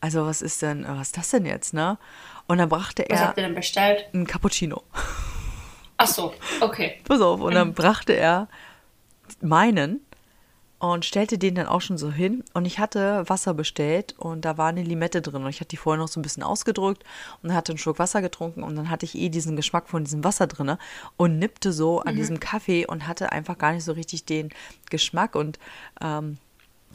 Also 0.00 0.26
was 0.26 0.42
ist 0.42 0.62
denn, 0.62 0.84
was 0.86 1.08
ist 1.08 1.16
das 1.16 1.30
denn 1.30 1.46
jetzt, 1.46 1.74
ne? 1.74 1.96
Und 2.48 2.58
dann 2.58 2.68
brachte 2.68 3.08
er. 3.08 3.16
Was 3.16 3.24
habt 3.28 3.38
ihr 3.38 3.44
denn 3.44 3.54
bestellt? 3.54 4.06
Ein 4.12 4.26
Cappuccino. 4.26 4.82
Ach 5.96 6.06
so, 6.08 6.34
okay. 6.60 7.00
Pass 7.04 7.20
auf, 7.20 7.40
und 7.40 7.54
dann 7.54 7.72
brachte 7.72 8.12
er 8.12 8.48
meinen 9.40 10.04
und 10.82 11.04
stellte 11.04 11.38
den 11.38 11.54
dann 11.54 11.66
auch 11.66 11.80
schon 11.80 11.96
so 11.96 12.10
hin. 12.10 12.42
Und 12.54 12.64
ich 12.64 12.80
hatte 12.80 13.22
Wasser 13.28 13.54
bestellt 13.54 14.16
und 14.18 14.44
da 14.44 14.58
war 14.58 14.66
eine 14.66 14.82
Limette 14.82 15.22
drin. 15.22 15.44
Und 15.44 15.48
ich 15.48 15.60
hatte 15.60 15.68
die 15.68 15.76
vorher 15.76 16.02
noch 16.02 16.08
so 16.08 16.18
ein 16.18 16.24
bisschen 16.24 16.42
ausgedrückt 16.42 17.04
und 17.40 17.54
hatte 17.54 17.70
einen 17.70 17.78
Schluck 17.78 18.00
Wasser 18.00 18.20
getrunken 18.20 18.64
und 18.64 18.74
dann 18.74 18.90
hatte 18.90 19.06
ich 19.06 19.14
eh 19.14 19.28
diesen 19.28 19.54
Geschmack 19.54 19.88
von 19.88 20.02
diesem 20.02 20.24
Wasser 20.24 20.48
drin 20.48 20.76
und 21.16 21.38
nippte 21.38 21.72
so 21.72 22.00
an 22.00 22.14
mhm. 22.14 22.18
diesem 22.18 22.40
Kaffee 22.40 22.84
und 22.84 23.06
hatte 23.06 23.30
einfach 23.30 23.58
gar 23.58 23.72
nicht 23.72 23.84
so 23.84 23.92
richtig 23.92 24.24
den 24.24 24.48
Geschmack. 24.90 25.36
Und 25.36 25.60
ähm, 26.00 26.38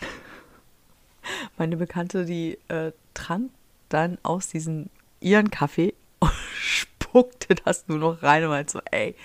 meine 1.58 1.78
Bekannte, 1.78 2.26
die 2.26 2.60
äh, 2.68 2.92
trank 3.14 3.52
dann 3.88 4.18
aus 4.22 4.50
diesem 4.50 4.90
ihren 5.22 5.50
Kaffee 5.50 5.94
und 6.20 6.34
spuckte 6.54 7.56
das 7.56 7.88
nur 7.88 8.00
noch 8.00 8.22
rein 8.22 8.44
und 8.44 8.50
meinte 8.50 8.74
so, 8.74 8.82
ey, 8.92 9.16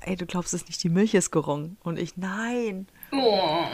ey, 0.00 0.16
du 0.16 0.26
glaubst 0.26 0.54
es 0.54 0.66
nicht, 0.66 0.82
die 0.82 0.88
Milch 0.88 1.14
ist 1.14 1.30
gerungen. 1.30 1.76
Und 1.84 2.00
ich, 2.00 2.16
nein. 2.16 2.88
Oh. 3.12 3.66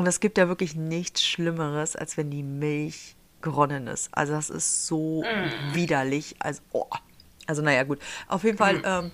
Und 0.00 0.06
es 0.06 0.18
gibt 0.18 0.38
ja 0.38 0.48
wirklich 0.48 0.74
nichts 0.74 1.22
Schlimmeres, 1.22 1.94
als 1.94 2.16
wenn 2.16 2.30
die 2.30 2.42
Milch 2.42 3.16
geronnen 3.42 3.86
ist. 3.86 4.08
Also 4.12 4.32
das 4.32 4.48
ist 4.48 4.86
so 4.86 5.22
mm. 5.22 5.74
widerlich. 5.74 6.36
Also, 6.38 6.62
oh. 6.72 6.86
also 7.46 7.60
naja, 7.60 7.82
gut. 7.82 7.98
Auf 8.26 8.42
jeden 8.42 8.56
Fall 8.56 8.78
mm. 8.78 9.12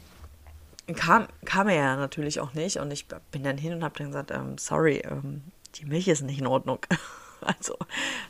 ähm, 0.87 0.95
kam, 0.95 1.27
kam 1.45 1.67
er 1.67 1.75
ja 1.75 1.97
natürlich 1.97 2.39
auch 2.39 2.55
nicht. 2.55 2.77
Und 2.77 2.93
ich 2.93 3.07
bin 3.33 3.43
dann 3.43 3.59
hin 3.59 3.73
und 3.73 3.83
habe 3.83 3.99
dann 3.99 4.07
gesagt, 4.07 4.31
ähm, 4.31 4.59
sorry, 4.59 4.99
ähm, 4.99 5.43
die 5.75 5.87
Milch 5.87 6.07
ist 6.07 6.23
nicht 6.23 6.39
in 6.39 6.47
Ordnung. 6.47 6.79
also, 7.41 7.77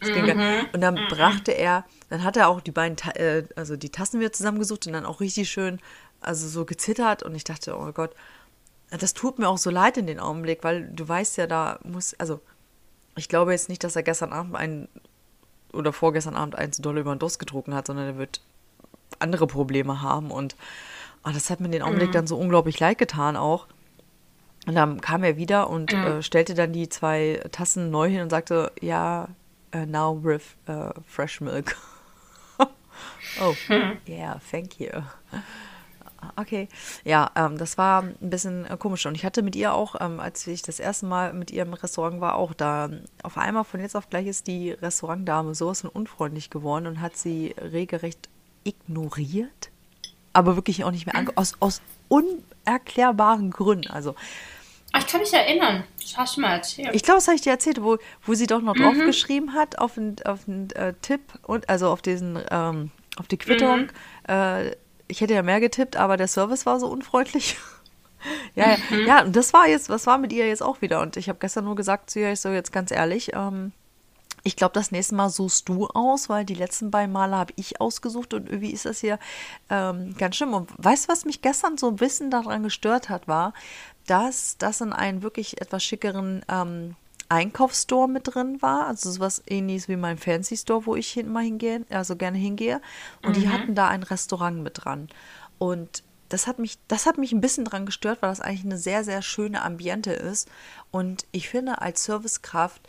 das 0.00 0.08
ging 0.08 0.24
mhm. 0.24 0.66
Und 0.72 0.80
dann 0.80 0.94
mhm. 0.94 1.08
brachte 1.10 1.52
er, 1.52 1.84
dann 2.08 2.24
hat 2.24 2.38
er 2.38 2.48
auch 2.48 2.62
die 2.62 2.72
beiden, 2.72 2.96
äh, 3.16 3.44
also 3.54 3.76
die 3.76 3.90
Tassen 3.90 4.18
wieder 4.18 4.32
zusammengesucht 4.32 4.86
und 4.86 4.94
dann 4.94 5.04
auch 5.04 5.20
richtig 5.20 5.50
schön, 5.50 5.78
also 6.22 6.48
so 6.48 6.64
gezittert. 6.64 7.22
Und 7.22 7.34
ich 7.34 7.44
dachte, 7.44 7.76
oh 7.76 7.92
Gott, 7.92 8.14
das 8.90 9.14
tut 9.14 9.38
mir 9.38 9.48
auch 9.48 9.58
so 9.58 9.70
leid 9.70 9.96
in 9.96 10.06
den 10.06 10.20
Augenblick, 10.20 10.62
weil 10.62 10.88
du 10.88 11.08
weißt 11.08 11.36
ja, 11.38 11.46
da 11.46 11.78
muss, 11.82 12.14
also 12.14 12.40
ich 13.16 13.28
glaube 13.28 13.52
jetzt 13.52 13.68
nicht, 13.68 13.82
dass 13.82 13.96
er 13.96 14.02
gestern 14.02 14.32
Abend 14.32 14.54
einen 14.54 14.88
oder 15.72 15.92
vorgestern 15.92 16.36
Abend 16.36 16.54
einen 16.54 16.72
zu 16.72 16.82
doll 16.82 16.98
über 16.98 17.14
den 17.14 17.18
Durst 17.18 17.38
getrunken 17.38 17.74
hat, 17.74 17.86
sondern 17.86 18.06
er 18.06 18.18
wird 18.18 18.40
andere 19.18 19.46
Probleme 19.46 20.02
haben 20.02 20.30
und 20.30 20.56
oh, 21.24 21.30
das 21.32 21.50
hat 21.50 21.60
mir 21.60 21.68
den 21.68 21.82
Augenblick 21.82 22.08
mhm. 22.08 22.12
dann 22.12 22.26
so 22.26 22.36
unglaublich 22.36 22.78
leid 22.80 22.98
getan 22.98 23.36
auch. 23.36 23.66
Und 24.66 24.74
dann 24.74 25.00
kam 25.00 25.22
er 25.22 25.36
wieder 25.36 25.70
und 25.70 25.92
mhm. 25.92 25.98
äh, 25.98 26.22
stellte 26.22 26.54
dann 26.54 26.72
die 26.72 26.88
zwei 26.88 27.40
Tassen 27.52 27.90
neu 27.90 28.08
hin 28.08 28.22
und 28.22 28.30
sagte, 28.30 28.72
ja, 28.80 29.28
uh, 29.74 29.86
now 29.86 30.18
with 30.22 30.56
uh, 30.68 30.90
fresh 31.06 31.40
milk. 31.40 31.76
oh, 32.58 33.54
mhm. 33.68 33.98
yeah, 34.08 34.40
thank 34.50 34.80
you. 34.80 34.90
Okay, 36.36 36.68
ja, 37.04 37.30
ähm, 37.36 37.58
das 37.58 37.78
war 37.78 38.02
ein 38.02 38.16
bisschen 38.20 38.64
äh, 38.66 38.76
komisch. 38.76 39.06
Und 39.06 39.14
ich 39.14 39.24
hatte 39.24 39.42
mit 39.42 39.54
ihr 39.56 39.72
auch, 39.72 39.96
ähm, 40.00 40.20
als 40.20 40.46
ich 40.46 40.62
das 40.62 40.80
erste 40.80 41.06
Mal 41.06 41.32
mit 41.32 41.50
ihr 41.50 41.62
im 41.62 41.74
Restaurant 41.74 42.20
war, 42.20 42.34
auch 42.34 42.54
da 42.54 42.90
auf 43.22 43.38
einmal 43.38 43.64
von 43.64 43.80
jetzt 43.80 43.96
auf 43.96 44.10
gleich 44.10 44.26
ist 44.26 44.46
die 44.46 44.72
Restaurantdame 44.72 45.54
sowas 45.54 45.82
von 45.82 45.90
unfreundlich 45.90 46.50
geworden 46.50 46.86
und 46.86 47.00
hat 47.00 47.16
sie 47.16 47.54
regelrecht 47.60 48.28
ignoriert, 48.64 49.70
aber 50.32 50.56
wirklich 50.56 50.84
auch 50.84 50.90
nicht 50.90 51.06
mehr 51.06 51.14
ange 51.14 51.32
aus, 51.36 51.54
aus 51.60 51.80
unerklärbaren 52.08 53.50
Gründen. 53.50 53.90
Also 53.90 54.14
Ach, 54.92 55.00
ich 55.00 55.06
kann 55.06 55.20
mich 55.20 55.32
erinnern. 55.32 55.84
Das 56.00 56.16
hast 56.16 56.36
du 56.36 56.40
mal 56.40 56.54
erzählt. 56.54 56.94
Ich 56.94 57.02
glaube, 57.02 57.18
das 57.18 57.26
habe 57.26 57.34
ich 57.36 57.42
dir 57.42 57.50
erzählt, 57.50 57.82
wo, 57.82 57.98
wo 58.24 58.34
sie 58.34 58.46
doch 58.46 58.62
noch 58.62 58.74
mhm. 58.74 58.82
draufgeschrieben 58.82 59.52
hat 59.52 59.78
auf 59.78 59.98
einen, 59.98 60.16
auf 60.24 60.48
äh, 60.48 60.94
Tipp 61.02 61.20
und 61.42 61.68
also 61.68 61.90
auf 61.90 62.00
diesen, 62.00 62.38
ähm, 62.50 62.90
auf 63.18 63.26
die 63.28 63.36
Quittung. 63.36 63.80
Mhm. 63.80 63.88
Äh, 64.28 64.76
ich 65.08 65.20
hätte 65.20 65.34
ja 65.34 65.42
mehr 65.42 65.60
getippt, 65.60 65.96
aber 65.96 66.16
der 66.16 66.28
Service 66.28 66.66
war 66.66 66.80
so 66.80 66.88
unfreundlich. 66.88 67.56
ja, 68.54 68.76
mhm. 68.90 69.06
ja, 69.06 69.22
und 69.22 69.36
das 69.36 69.52
war 69.52 69.68
jetzt, 69.68 69.88
was 69.88 70.06
war 70.06 70.18
mit 70.18 70.32
ihr 70.32 70.46
jetzt 70.48 70.62
auch 70.62 70.80
wieder? 70.80 71.00
Und 71.00 71.16
ich 71.16 71.28
habe 71.28 71.38
gestern 71.38 71.64
nur 71.64 71.76
gesagt 71.76 72.10
zu 72.10 72.20
ihr, 72.20 72.32
ich 72.32 72.40
so 72.40 72.48
jetzt 72.50 72.72
ganz 72.72 72.90
ehrlich, 72.90 73.32
ähm, 73.34 73.72
ich 74.46 74.54
glaube, 74.54 74.74
das 74.74 74.92
nächste 74.92 75.16
Mal 75.16 75.28
suchst 75.28 75.68
du 75.68 75.88
aus, 75.88 76.28
weil 76.28 76.44
die 76.44 76.54
letzten 76.54 76.92
beiden 76.92 77.12
Male 77.12 77.34
habe 77.34 77.52
ich 77.56 77.80
ausgesucht 77.80 78.32
und 78.32 78.48
irgendwie 78.48 78.70
ist 78.70 78.84
das 78.84 79.00
hier 79.00 79.18
ähm, 79.70 80.14
ganz 80.16 80.36
schlimm. 80.36 80.54
Und 80.54 80.70
weißt 80.78 81.06
du, 81.06 81.12
was 81.12 81.24
mich 81.24 81.42
gestern 81.42 81.76
so 81.76 81.88
ein 81.88 81.96
bisschen 81.96 82.30
daran 82.30 82.62
gestört 82.62 83.08
hat, 83.08 83.26
war, 83.26 83.54
dass 84.06 84.56
das 84.56 84.80
in 84.80 84.92
einem 84.92 85.22
wirklich 85.22 85.60
etwas 85.60 85.82
schickeren 85.82 86.44
ähm, 86.48 86.94
Einkaufsstore 87.28 88.08
mit 88.08 88.34
drin 88.34 88.60
war, 88.62 88.86
also 88.86 89.10
sowas 89.10 89.42
ähnliches 89.46 89.88
wie 89.88 89.96
mein 89.96 90.18
Fancy 90.18 90.56
Store, 90.56 90.86
wo 90.86 90.96
ich 90.96 91.16
immer 91.16 91.40
hingehe, 91.40 91.84
also 91.90 92.16
gerne 92.16 92.38
hingehe. 92.38 92.80
Und 93.22 93.36
mhm. 93.36 93.40
die 93.40 93.48
hatten 93.48 93.74
da 93.74 93.88
ein 93.88 94.02
Restaurant 94.02 94.62
mit 94.62 94.84
dran. 94.84 95.08
Und 95.58 96.02
das 96.28 96.46
hat 96.46 96.58
mich, 96.58 96.78
das 96.88 97.06
hat 97.06 97.18
mich 97.18 97.32
ein 97.32 97.40
bisschen 97.40 97.64
dran 97.64 97.86
gestört, 97.86 98.22
weil 98.22 98.30
das 98.30 98.40
eigentlich 98.40 98.64
eine 98.64 98.78
sehr, 98.78 99.04
sehr 99.04 99.22
schöne 99.22 99.62
Ambiente 99.62 100.12
ist. 100.12 100.48
Und 100.90 101.26
ich 101.32 101.48
finde, 101.48 101.80
als 101.80 102.04
Servicekraft, 102.04 102.82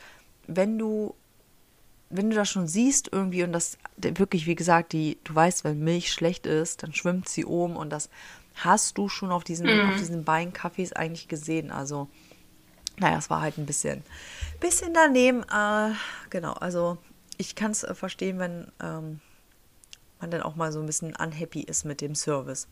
wenn 0.48 0.78
du 0.78 1.16
wenn 2.10 2.30
du 2.30 2.36
das 2.36 2.50
schon 2.50 2.68
siehst 2.68 3.10
irgendwie 3.12 3.44
und 3.44 3.52
das 3.52 3.78
wirklich, 3.98 4.46
wie 4.46 4.56
gesagt, 4.56 4.94
die, 4.94 5.18
du 5.24 5.36
weißt, 5.36 5.64
wenn 5.64 5.80
Milch 5.80 6.12
schlecht 6.12 6.46
ist, 6.46 6.84
dann 6.84 6.94
schwimmt 6.94 7.28
sie 7.28 7.46
oben 7.46 7.76
und 7.76 7.90
das 7.90 8.10
hast 8.56 8.98
du 8.98 9.10
schon 9.10 9.32
auf 9.32 9.44
diesen, 9.44 9.68
mm. 9.68 9.90
auf 9.90 9.98
diesen 9.98 10.24
beiden 10.24 10.54
Kaffees 10.54 10.94
eigentlich 10.94 11.28
gesehen. 11.28 11.70
Also, 11.70 12.08
naja, 13.00 13.18
es 13.18 13.30
war 13.30 13.42
halt 13.42 13.58
ein 13.58 13.66
bisschen, 13.66 14.04
bisschen 14.60 14.94
daneben. 14.94 15.44
Äh, 15.44 15.94
genau, 16.30 16.54
also 16.54 16.98
ich 17.38 17.56
kann 17.56 17.72
es 17.72 17.84
äh, 17.84 17.94
verstehen, 17.94 18.40
wenn 18.40 18.72
ähm, 18.82 19.22
man 20.20 20.32
dann 20.32 20.42
auch 20.42 20.56
mal 20.56 20.72
so 20.72 20.80
ein 20.80 20.86
bisschen 20.86 21.16
unhappy 21.16 21.62
ist 21.62 21.86
mit 21.86 22.02
dem 22.02 22.16
Service. 22.16 22.68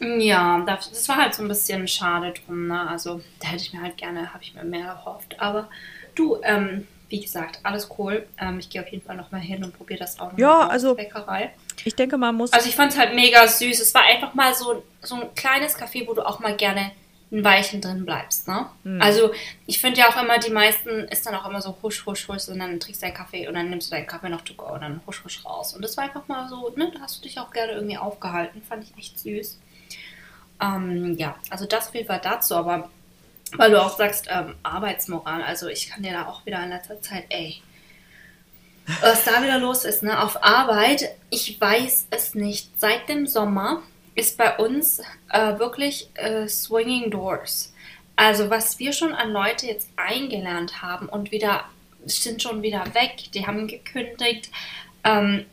Ja, 0.00 0.60
das 0.66 1.08
war 1.08 1.16
halt 1.16 1.34
so 1.34 1.42
ein 1.42 1.48
bisschen 1.48 1.88
schade 1.88 2.32
drum, 2.32 2.66
ne? 2.66 2.88
Also 2.88 3.22
da 3.40 3.48
hätte 3.48 3.62
ich 3.62 3.72
mir 3.72 3.80
halt 3.80 3.96
gerne, 3.96 4.32
habe 4.32 4.42
ich 4.42 4.54
mir 4.54 4.64
mehr 4.64 4.88
erhofft. 4.88 5.40
Aber 5.40 5.70
du, 6.14 6.38
ähm, 6.42 6.86
wie 7.08 7.20
gesagt, 7.20 7.60
alles 7.62 7.88
cool. 7.98 8.26
Ähm, 8.38 8.58
ich 8.58 8.68
gehe 8.68 8.82
auf 8.82 8.88
jeden 8.88 9.04
Fall 9.04 9.16
nochmal 9.16 9.40
hin 9.40 9.64
und 9.64 9.76
probiere 9.76 10.00
das 10.00 10.20
auch 10.20 10.32
noch 10.32 10.38
ja, 10.38 10.66
also, 10.68 10.94
Bäckerei. 10.94 11.54
Ich 11.84 11.94
denke, 11.94 12.18
man 12.18 12.34
muss. 12.34 12.52
Also 12.52 12.68
ich 12.68 12.76
fand 12.76 12.92
es 12.92 12.98
halt 12.98 13.14
mega 13.14 13.46
süß. 13.46 13.80
Es 13.80 13.94
war 13.94 14.04
einfach 14.04 14.34
mal 14.34 14.52
so, 14.54 14.82
so 15.00 15.14
ein 15.14 15.34
kleines 15.34 15.78
Café, 15.78 16.06
wo 16.06 16.12
du 16.12 16.26
auch 16.26 16.40
mal 16.40 16.56
gerne 16.56 16.92
ein 17.32 17.42
Weilchen 17.42 17.80
drin 17.80 18.04
bleibst, 18.04 18.46
ne? 18.46 18.66
Mhm. 18.84 19.02
Also 19.02 19.32
ich 19.66 19.80
finde 19.80 20.00
ja 20.00 20.08
auch 20.08 20.22
immer, 20.22 20.38
die 20.38 20.50
meisten 20.50 20.90
ist 21.08 21.26
dann 21.26 21.34
auch 21.34 21.48
immer 21.48 21.60
so 21.60 21.76
husch, 21.82 22.06
husch, 22.06 22.28
husch 22.28 22.48
und 22.48 22.58
dann 22.60 22.78
trinkst 22.78 23.02
du 23.02 23.06
deinen 23.06 23.16
Kaffee 23.16 23.48
und 23.48 23.54
dann 23.54 23.68
nimmst 23.68 23.90
du 23.90 23.96
deinen 23.96 24.06
Kaffee 24.06 24.28
noch 24.28 24.42
to 24.42 24.54
go 24.54 24.72
und 24.74 24.82
dann 24.82 25.00
husch, 25.06 25.24
husch 25.24 25.44
raus. 25.44 25.74
Und 25.74 25.82
das 25.82 25.96
war 25.96 26.04
einfach 26.04 26.28
mal 26.28 26.48
so, 26.48 26.72
ne, 26.76 26.90
da 26.94 27.00
hast 27.00 27.18
du 27.18 27.22
dich 27.22 27.38
auch 27.40 27.50
gerne 27.50 27.72
irgendwie 27.72 27.98
aufgehalten. 27.98 28.62
Fand 28.62 28.84
ich 28.84 28.96
echt 28.96 29.18
süß. 29.18 29.58
Ähm, 30.62 31.16
ja, 31.18 31.36
also 31.50 31.66
das 31.66 31.92
jeden 31.92 32.06
Fall 32.06 32.20
dazu, 32.22 32.54
aber 32.54 32.90
weil 33.56 33.70
du 33.70 33.82
auch 33.82 33.96
sagst, 33.96 34.26
ähm, 34.30 34.54
Arbeitsmoral. 34.62 35.42
Also 35.42 35.68
ich 35.68 35.90
kann 35.90 36.02
dir 36.02 36.12
da 36.12 36.26
auch 36.26 36.46
wieder 36.46 36.62
in 36.62 36.70
letzter 36.70 37.00
Zeit, 37.00 37.24
ey, 37.28 37.62
was 39.00 39.24
da 39.24 39.42
wieder 39.42 39.58
los 39.58 39.84
ist, 39.84 40.02
ne? 40.02 40.22
Auf 40.22 40.44
Arbeit, 40.44 41.10
ich 41.30 41.60
weiß 41.60 42.06
es 42.10 42.34
nicht. 42.34 42.80
Seit 42.80 43.08
dem 43.08 43.26
Sommer 43.26 43.82
ist 44.16 44.36
bei 44.36 44.56
uns 44.56 45.00
äh, 45.30 45.58
wirklich 45.58 46.08
äh, 46.14 46.48
Swinging 46.48 47.10
Doors. 47.10 47.72
Also 48.16 48.50
was 48.50 48.78
wir 48.78 48.92
schon 48.92 49.14
an 49.14 49.30
Leute 49.30 49.66
jetzt 49.66 49.90
eingelernt 49.96 50.82
haben 50.82 51.08
und 51.08 51.30
wieder 51.30 51.66
sind 52.06 52.42
schon 52.42 52.62
wieder 52.62 52.84
weg. 52.94 53.30
Die 53.34 53.46
haben 53.46 53.68
gekündigt. 53.68 54.50
Ähm, 55.04 55.44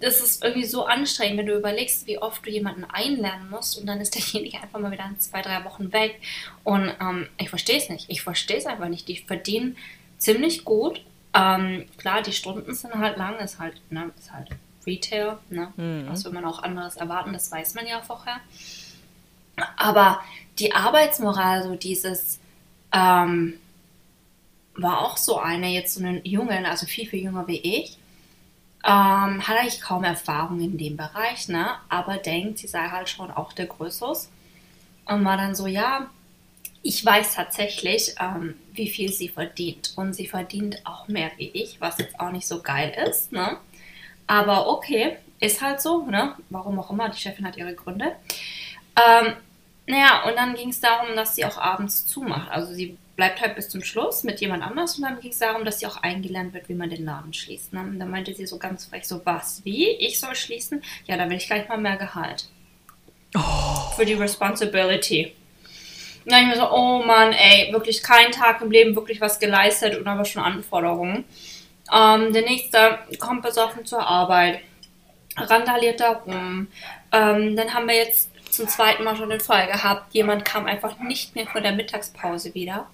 das 0.00 0.20
ist 0.20 0.44
irgendwie 0.44 0.66
so 0.66 0.84
anstrengend, 0.84 1.38
wenn 1.38 1.46
du 1.46 1.56
überlegst, 1.56 2.06
wie 2.06 2.18
oft 2.18 2.44
du 2.44 2.50
jemanden 2.50 2.84
einlernen 2.84 3.48
musst 3.50 3.78
und 3.78 3.86
dann 3.86 4.00
ist 4.00 4.14
derjenige 4.14 4.58
einfach 4.62 4.78
mal 4.78 4.90
wieder 4.90 5.06
in 5.06 5.18
zwei, 5.20 5.42
drei 5.42 5.64
Wochen 5.64 5.92
weg. 5.92 6.20
Und 6.64 6.92
ähm, 7.00 7.28
ich 7.38 7.50
verstehe 7.50 7.78
es 7.78 7.88
nicht. 7.88 8.06
Ich 8.08 8.22
verstehe 8.22 8.58
es 8.58 8.66
einfach 8.66 8.88
nicht. 8.88 9.08
Die 9.08 9.18
verdienen 9.18 9.76
ziemlich 10.18 10.64
gut. 10.64 11.02
Ähm, 11.34 11.86
klar, 11.98 12.22
die 12.22 12.32
Stunden 12.32 12.74
sind 12.74 12.94
halt 12.94 13.18
lang, 13.18 13.38
ist 13.38 13.58
halt, 13.58 13.80
ne, 13.90 14.10
ist 14.18 14.32
halt 14.32 14.48
Retail, 14.86 15.38
ne? 15.50 15.72
Mhm. 15.76 16.06
Was 16.08 16.24
will 16.24 16.32
man 16.32 16.44
auch 16.44 16.62
anderes 16.62 16.96
erwarten, 16.96 17.32
das 17.32 17.50
weiß 17.50 17.74
man 17.74 17.86
ja 17.86 18.00
vorher. 18.00 18.40
Aber 19.76 20.20
die 20.58 20.72
Arbeitsmoral, 20.72 21.62
so 21.62 21.74
dieses, 21.74 22.38
ähm, 22.92 23.54
war 24.74 25.00
auch 25.00 25.16
so 25.16 25.38
eine, 25.38 25.68
jetzt 25.68 25.94
so 25.94 26.04
einen 26.04 26.24
Jungen, 26.24 26.66
also 26.66 26.86
viel, 26.86 27.08
viel 27.08 27.22
jünger 27.22 27.46
wie 27.46 27.58
ich, 27.58 27.98
ähm, 28.84 29.46
hat 29.46 29.58
eigentlich 29.58 29.80
kaum 29.80 30.04
Erfahrung 30.04 30.60
in 30.60 30.78
dem 30.78 30.96
Bereich, 30.96 31.48
ne? 31.48 31.70
aber 31.88 32.18
denkt, 32.18 32.58
sie 32.58 32.68
sei 32.68 32.88
halt 32.88 33.08
schon 33.08 33.30
auch 33.30 33.52
der 33.52 33.66
Größus. 33.66 34.30
Und 35.06 35.24
war 35.24 35.36
dann 35.36 35.54
so, 35.54 35.66
ja, 35.66 36.10
ich 36.82 37.04
weiß 37.04 37.34
tatsächlich, 37.34 38.14
ähm, 38.20 38.54
wie 38.72 38.88
viel 38.88 39.12
sie 39.12 39.28
verdient. 39.28 39.92
Und 39.96 40.14
sie 40.14 40.26
verdient 40.26 40.84
auch 40.84 41.08
mehr 41.08 41.30
wie 41.36 41.48
ich, 41.48 41.80
was 41.80 41.98
jetzt 41.98 42.18
auch 42.20 42.30
nicht 42.30 42.46
so 42.46 42.60
geil 42.60 42.96
ist. 43.08 43.32
Ne? 43.32 43.56
Aber 44.26 44.68
okay, 44.68 45.16
ist 45.40 45.62
halt 45.62 45.80
so. 45.80 46.04
Ne? 46.06 46.34
Warum 46.50 46.78
auch 46.78 46.90
immer, 46.90 47.08
die 47.08 47.18
Chefin 47.18 47.46
hat 47.46 47.56
ihre 47.56 47.74
Gründe. 47.74 48.16
Ähm, 48.96 49.34
naja, 49.86 50.24
und 50.26 50.36
dann 50.36 50.54
ging 50.54 50.70
es 50.70 50.80
darum, 50.80 51.14
dass 51.14 51.36
sie 51.36 51.44
auch 51.44 51.58
abends 51.58 52.06
zumacht. 52.06 52.50
Also 52.50 52.74
sie 52.74 52.96
bleibt 53.14 53.40
halt 53.40 53.54
bis 53.54 53.68
zum 53.68 53.82
Schluss 53.82 54.24
mit 54.24 54.40
jemand 54.40 54.62
anders 54.62 54.96
und 54.96 55.04
dann 55.04 55.20
ging 55.20 55.30
es 55.30 55.38
darum, 55.38 55.64
dass 55.64 55.80
sie 55.80 55.86
auch 55.86 55.96
eingelernt 55.96 56.52
wird, 56.52 56.68
wie 56.68 56.74
man 56.74 56.90
den 56.90 57.04
Laden 57.04 57.32
schließt. 57.32 57.72
Ne? 57.72 57.80
Und 57.80 57.98
dann 57.98 58.10
meinte 58.10 58.34
sie 58.34 58.46
so 58.46 58.58
ganz 58.58 58.84
frech, 58.84 59.06
so 59.06 59.24
was, 59.24 59.64
wie? 59.64 59.88
Ich 59.88 60.20
soll 60.20 60.34
schließen? 60.34 60.82
Ja, 61.06 61.16
da 61.16 61.28
will 61.28 61.36
ich 61.36 61.46
gleich 61.46 61.68
mal 61.68 61.78
mehr 61.78 61.96
Gehalt. 61.96 62.48
Oh. 63.34 63.90
Für 63.96 64.04
die 64.04 64.14
Responsibility. 64.14 65.32
Und 66.24 66.32
dann 66.32 66.42
ich 66.42 66.48
mir 66.48 66.56
so, 66.56 66.70
oh 66.70 67.02
Mann, 67.04 67.32
ey, 67.32 67.72
wirklich 67.72 68.02
keinen 68.02 68.32
Tag 68.32 68.60
im 68.60 68.70
Leben 68.70 68.96
wirklich 68.96 69.20
was 69.20 69.38
geleistet 69.38 69.96
und 69.96 70.06
aber 70.08 70.24
schon 70.24 70.42
Anforderungen. 70.42 71.24
Ähm, 71.92 72.32
der 72.32 72.42
nächste 72.42 72.98
kommt 73.18 73.42
besoffen 73.42 73.84
zur 73.84 74.06
Arbeit, 74.06 74.60
randaliert 75.36 76.00
da 76.00 76.12
rum. 76.12 76.68
Ähm, 77.12 77.56
dann 77.56 77.74
haben 77.74 77.88
wir 77.88 77.96
jetzt 77.96 78.30
zum 78.50 78.68
zweiten 78.68 79.04
Mal 79.04 79.16
schon 79.16 79.30
den 79.30 79.40
Fall 79.40 79.66
gehabt, 79.66 80.14
jemand 80.14 80.44
kam 80.44 80.66
einfach 80.66 80.98
nicht 80.98 81.34
mehr 81.34 81.46
von 81.46 81.62
der 81.62 81.72
Mittagspause 81.72 82.54
wieder 82.54 82.86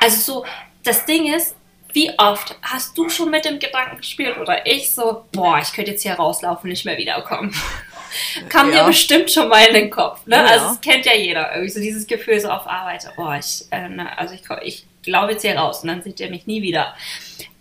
also 0.00 0.20
so, 0.20 0.46
das 0.84 1.04
Ding 1.04 1.32
ist, 1.32 1.56
wie 1.92 2.10
oft 2.18 2.56
hast 2.62 2.96
du 2.98 3.08
schon 3.08 3.30
mit 3.30 3.44
dem 3.44 3.58
Gedanken 3.58 3.96
gespielt 3.98 4.36
oder 4.38 4.66
ich 4.66 4.90
so, 4.90 5.24
boah, 5.32 5.58
ich 5.58 5.72
könnte 5.72 5.92
jetzt 5.92 6.02
hier 6.02 6.14
rauslaufen, 6.14 6.68
nicht 6.68 6.84
mehr 6.84 6.98
wiederkommen. 6.98 7.54
Kam 8.48 8.72
ja. 8.72 8.80
dir 8.80 8.86
bestimmt 8.86 9.30
schon 9.30 9.48
mal 9.48 9.64
in 9.66 9.74
den 9.74 9.90
Kopf, 9.90 10.26
ne? 10.26 10.36
Ja. 10.36 10.44
Also 10.44 10.66
das 10.68 10.80
kennt 10.80 11.06
ja 11.06 11.14
jeder, 11.14 11.52
irgendwie 11.52 11.70
so 11.70 11.80
dieses 11.80 12.06
Gefühl 12.06 12.38
so 12.38 12.48
auf 12.48 12.66
Arbeit, 12.66 13.10
boah, 13.16 13.36
ich, 13.36 13.64
äh, 13.70 13.88
ne, 13.88 14.16
also 14.18 14.34
ich, 14.34 14.42
ich 14.62 14.86
glaube 15.06 15.32
jetzt 15.32 15.42
hier 15.42 15.56
raus 15.56 15.80
und 15.80 15.88
dann 15.88 16.02
seht 16.02 16.20
ihr 16.20 16.28
mich 16.28 16.46
nie 16.46 16.60
wieder. 16.60 16.94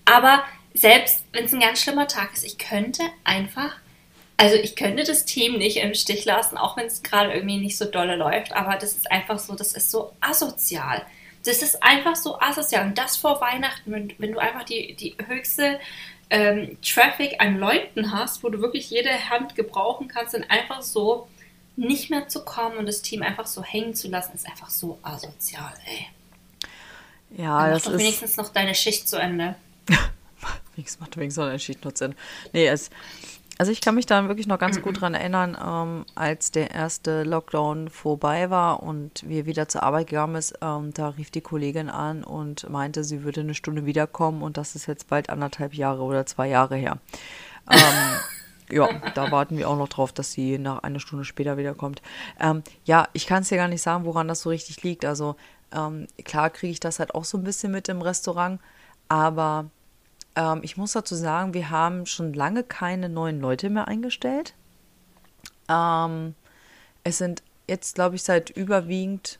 Aber 0.03 0.43
selbst 0.73 1.23
wenn 1.31 1.45
es 1.45 1.53
ein 1.53 1.61
ganz 1.61 1.81
schlimmer 1.81 2.07
Tag 2.07 2.33
ist, 2.33 2.43
ich 2.43 2.57
könnte 2.57 3.01
einfach, 3.23 3.71
also 4.37 4.55
ich 4.55 4.75
könnte 4.75 5.05
das 5.05 5.23
Team 5.25 5.57
nicht 5.57 5.77
im 5.77 5.93
Stich 5.93 6.25
lassen, 6.25 6.57
auch 6.57 6.75
wenn 6.75 6.87
es 6.87 7.01
gerade 7.01 7.33
irgendwie 7.33 7.57
nicht 7.57 7.77
so 7.77 7.85
dolle 7.85 8.17
läuft, 8.17 8.51
aber 8.51 8.75
das 8.75 8.93
ist 8.93 9.09
einfach 9.09 9.39
so, 9.39 9.55
das 9.55 9.73
ist 9.73 9.89
so 9.89 10.11
asozial. 10.19 11.05
Das 11.45 11.61
ist 11.61 11.81
einfach 11.81 12.15
so 12.15 12.39
asozial. 12.39 12.87
Und 12.87 12.97
das 12.97 13.17
vor 13.17 13.39
Weihnachten, 13.39 13.91
wenn, 13.91 14.13
wenn 14.17 14.33
du 14.33 14.39
einfach 14.39 14.63
die, 14.63 14.95
die 14.95 15.15
höchste 15.27 15.79
ähm, 16.29 16.77
Traffic 16.81 17.39
an 17.39 17.59
Leuten 17.59 18.11
hast, 18.11 18.43
wo 18.43 18.49
du 18.49 18.59
wirklich 18.59 18.89
jede 18.89 19.29
Hand 19.29 19.55
gebrauchen 19.55 20.07
kannst, 20.07 20.33
dann 20.33 20.43
einfach 20.43 20.81
so 20.81 21.27
nicht 21.77 22.09
mehr 22.09 22.27
zu 22.27 22.43
kommen 22.43 22.77
und 22.77 22.87
das 22.87 23.01
Team 23.01 23.21
einfach 23.21 23.45
so 23.45 23.63
hängen 23.63 23.93
zu 23.93 24.07
lassen, 24.07 24.33
ist 24.33 24.47
einfach 24.47 24.69
so 24.69 24.99
asozial, 25.03 25.73
ey. 25.85 26.07
Ja, 27.31 27.63
dann 27.63 27.71
das 27.71 27.83
doch 27.83 27.91
ist. 27.93 27.99
wenigstens 27.99 28.37
noch 28.37 28.49
deine 28.49 28.75
Schicht 28.75 29.09
zu 29.09 29.17
Ende. 29.17 29.55
Wenigstens 30.75 30.99
macht 30.99 31.15
wenigstens 31.17 31.41
noch 31.41 31.47
deine 31.47 31.59
Schicht 31.59 31.85
noch 31.85 31.93
zu 31.93 32.05
Ende. 32.05 32.17
Nee, 32.53 32.67
es, 32.67 32.89
also 33.57 33.71
ich 33.71 33.79
kann 33.79 33.95
mich 33.95 34.05
da 34.05 34.27
wirklich 34.27 34.47
noch 34.47 34.59
ganz 34.59 34.81
gut 34.81 34.99
dran 35.01 35.13
erinnern, 35.13 35.57
ähm, 35.61 36.05
als 36.15 36.51
der 36.51 36.71
erste 36.71 37.23
Lockdown 37.23 37.89
vorbei 37.89 38.49
war 38.49 38.83
und 38.83 39.23
wir 39.27 39.45
wieder 39.45 39.67
zur 39.69 39.83
Arbeit 39.83 40.07
gegangen 40.07 40.35
ist, 40.35 40.55
ähm, 40.61 40.93
da 40.93 41.09
rief 41.09 41.31
die 41.31 41.41
Kollegin 41.41 41.89
an 41.89 42.23
und 42.23 42.69
meinte, 42.69 43.03
sie 43.03 43.23
würde 43.23 43.41
eine 43.41 43.55
Stunde 43.55 43.85
wiederkommen 43.85 44.41
und 44.41 44.57
das 44.57 44.75
ist 44.75 44.87
jetzt 44.87 45.07
bald 45.07 45.29
anderthalb 45.29 45.73
Jahre 45.73 46.03
oder 46.03 46.25
zwei 46.25 46.49
Jahre 46.49 46.75
her. 46.75 46.99
ähm, 47.71 47.79
Ja, 48.71 48.89
da 49.13 49.31
warten 49.31 49.57
wir 49.57 49.69
auch 49.69 49.77
noch 49.77 49.89
drauf, 49.89 50.11
dass 50.11 50.31
sie 50.31 50.57
nach 50.57 50.79
einer 50.79 50.99
Stunde 50.99 51.23
später 51.23 51.57
wiederkommt. 51.57 52.01
Ähm, 52.39 52.63
ja, 52.83 53.07
ich 53.13 53.27
kann 53.27 53.43
es 53.43 53.49
dir 53.49 53.57
gar 53.57 53.67
nicht 53.67 53.81
sagen, 53.81 54.05
woran 54.05 54.27
das 54.27 54.41
so 54.41 54.49
richtig 54.49 54.81
liegt. 54.81 55.05
Also 55.05 55.35
ähm, 55.75 56.07
klar 56.23 56.49
kriege 56.49 56.71
ich 56.71 56.79
das 56.79 56.99
halt 56.99 57.13
auch 57.13 57.25
so 57.25 57.37
ein 57.37 57.43
bisschen 57.43 57.71
mit 57.71 57.89
im 57.89 58.01
Restaurant, 58.01 58.59
aber 59.09 59.69
ähm, 60.35 60.61
ich 60.63 60.77
muss 60.77 60.93
dazu 60.93 61.15
sagen, 61.15 61.53
wir 61.53 61.69
haben 61.69 62.05
schon 62.05 62.33
lange 62.33 62.63
keine 62.63 63.09
neuen 63.09 63.39
Leute 63.39 63.69
mehr 63.69 63.87
eingestellt. 63.87 64.53
Ähm, 65.69 66.35
es 67.03 67.17
sind 67.17 67.43
jetzt, 67.67 67.95
glaube 67.95 68.15
ich, 68.15 68.23
seit 68.23 68.49
überwiegend 68.49 69.39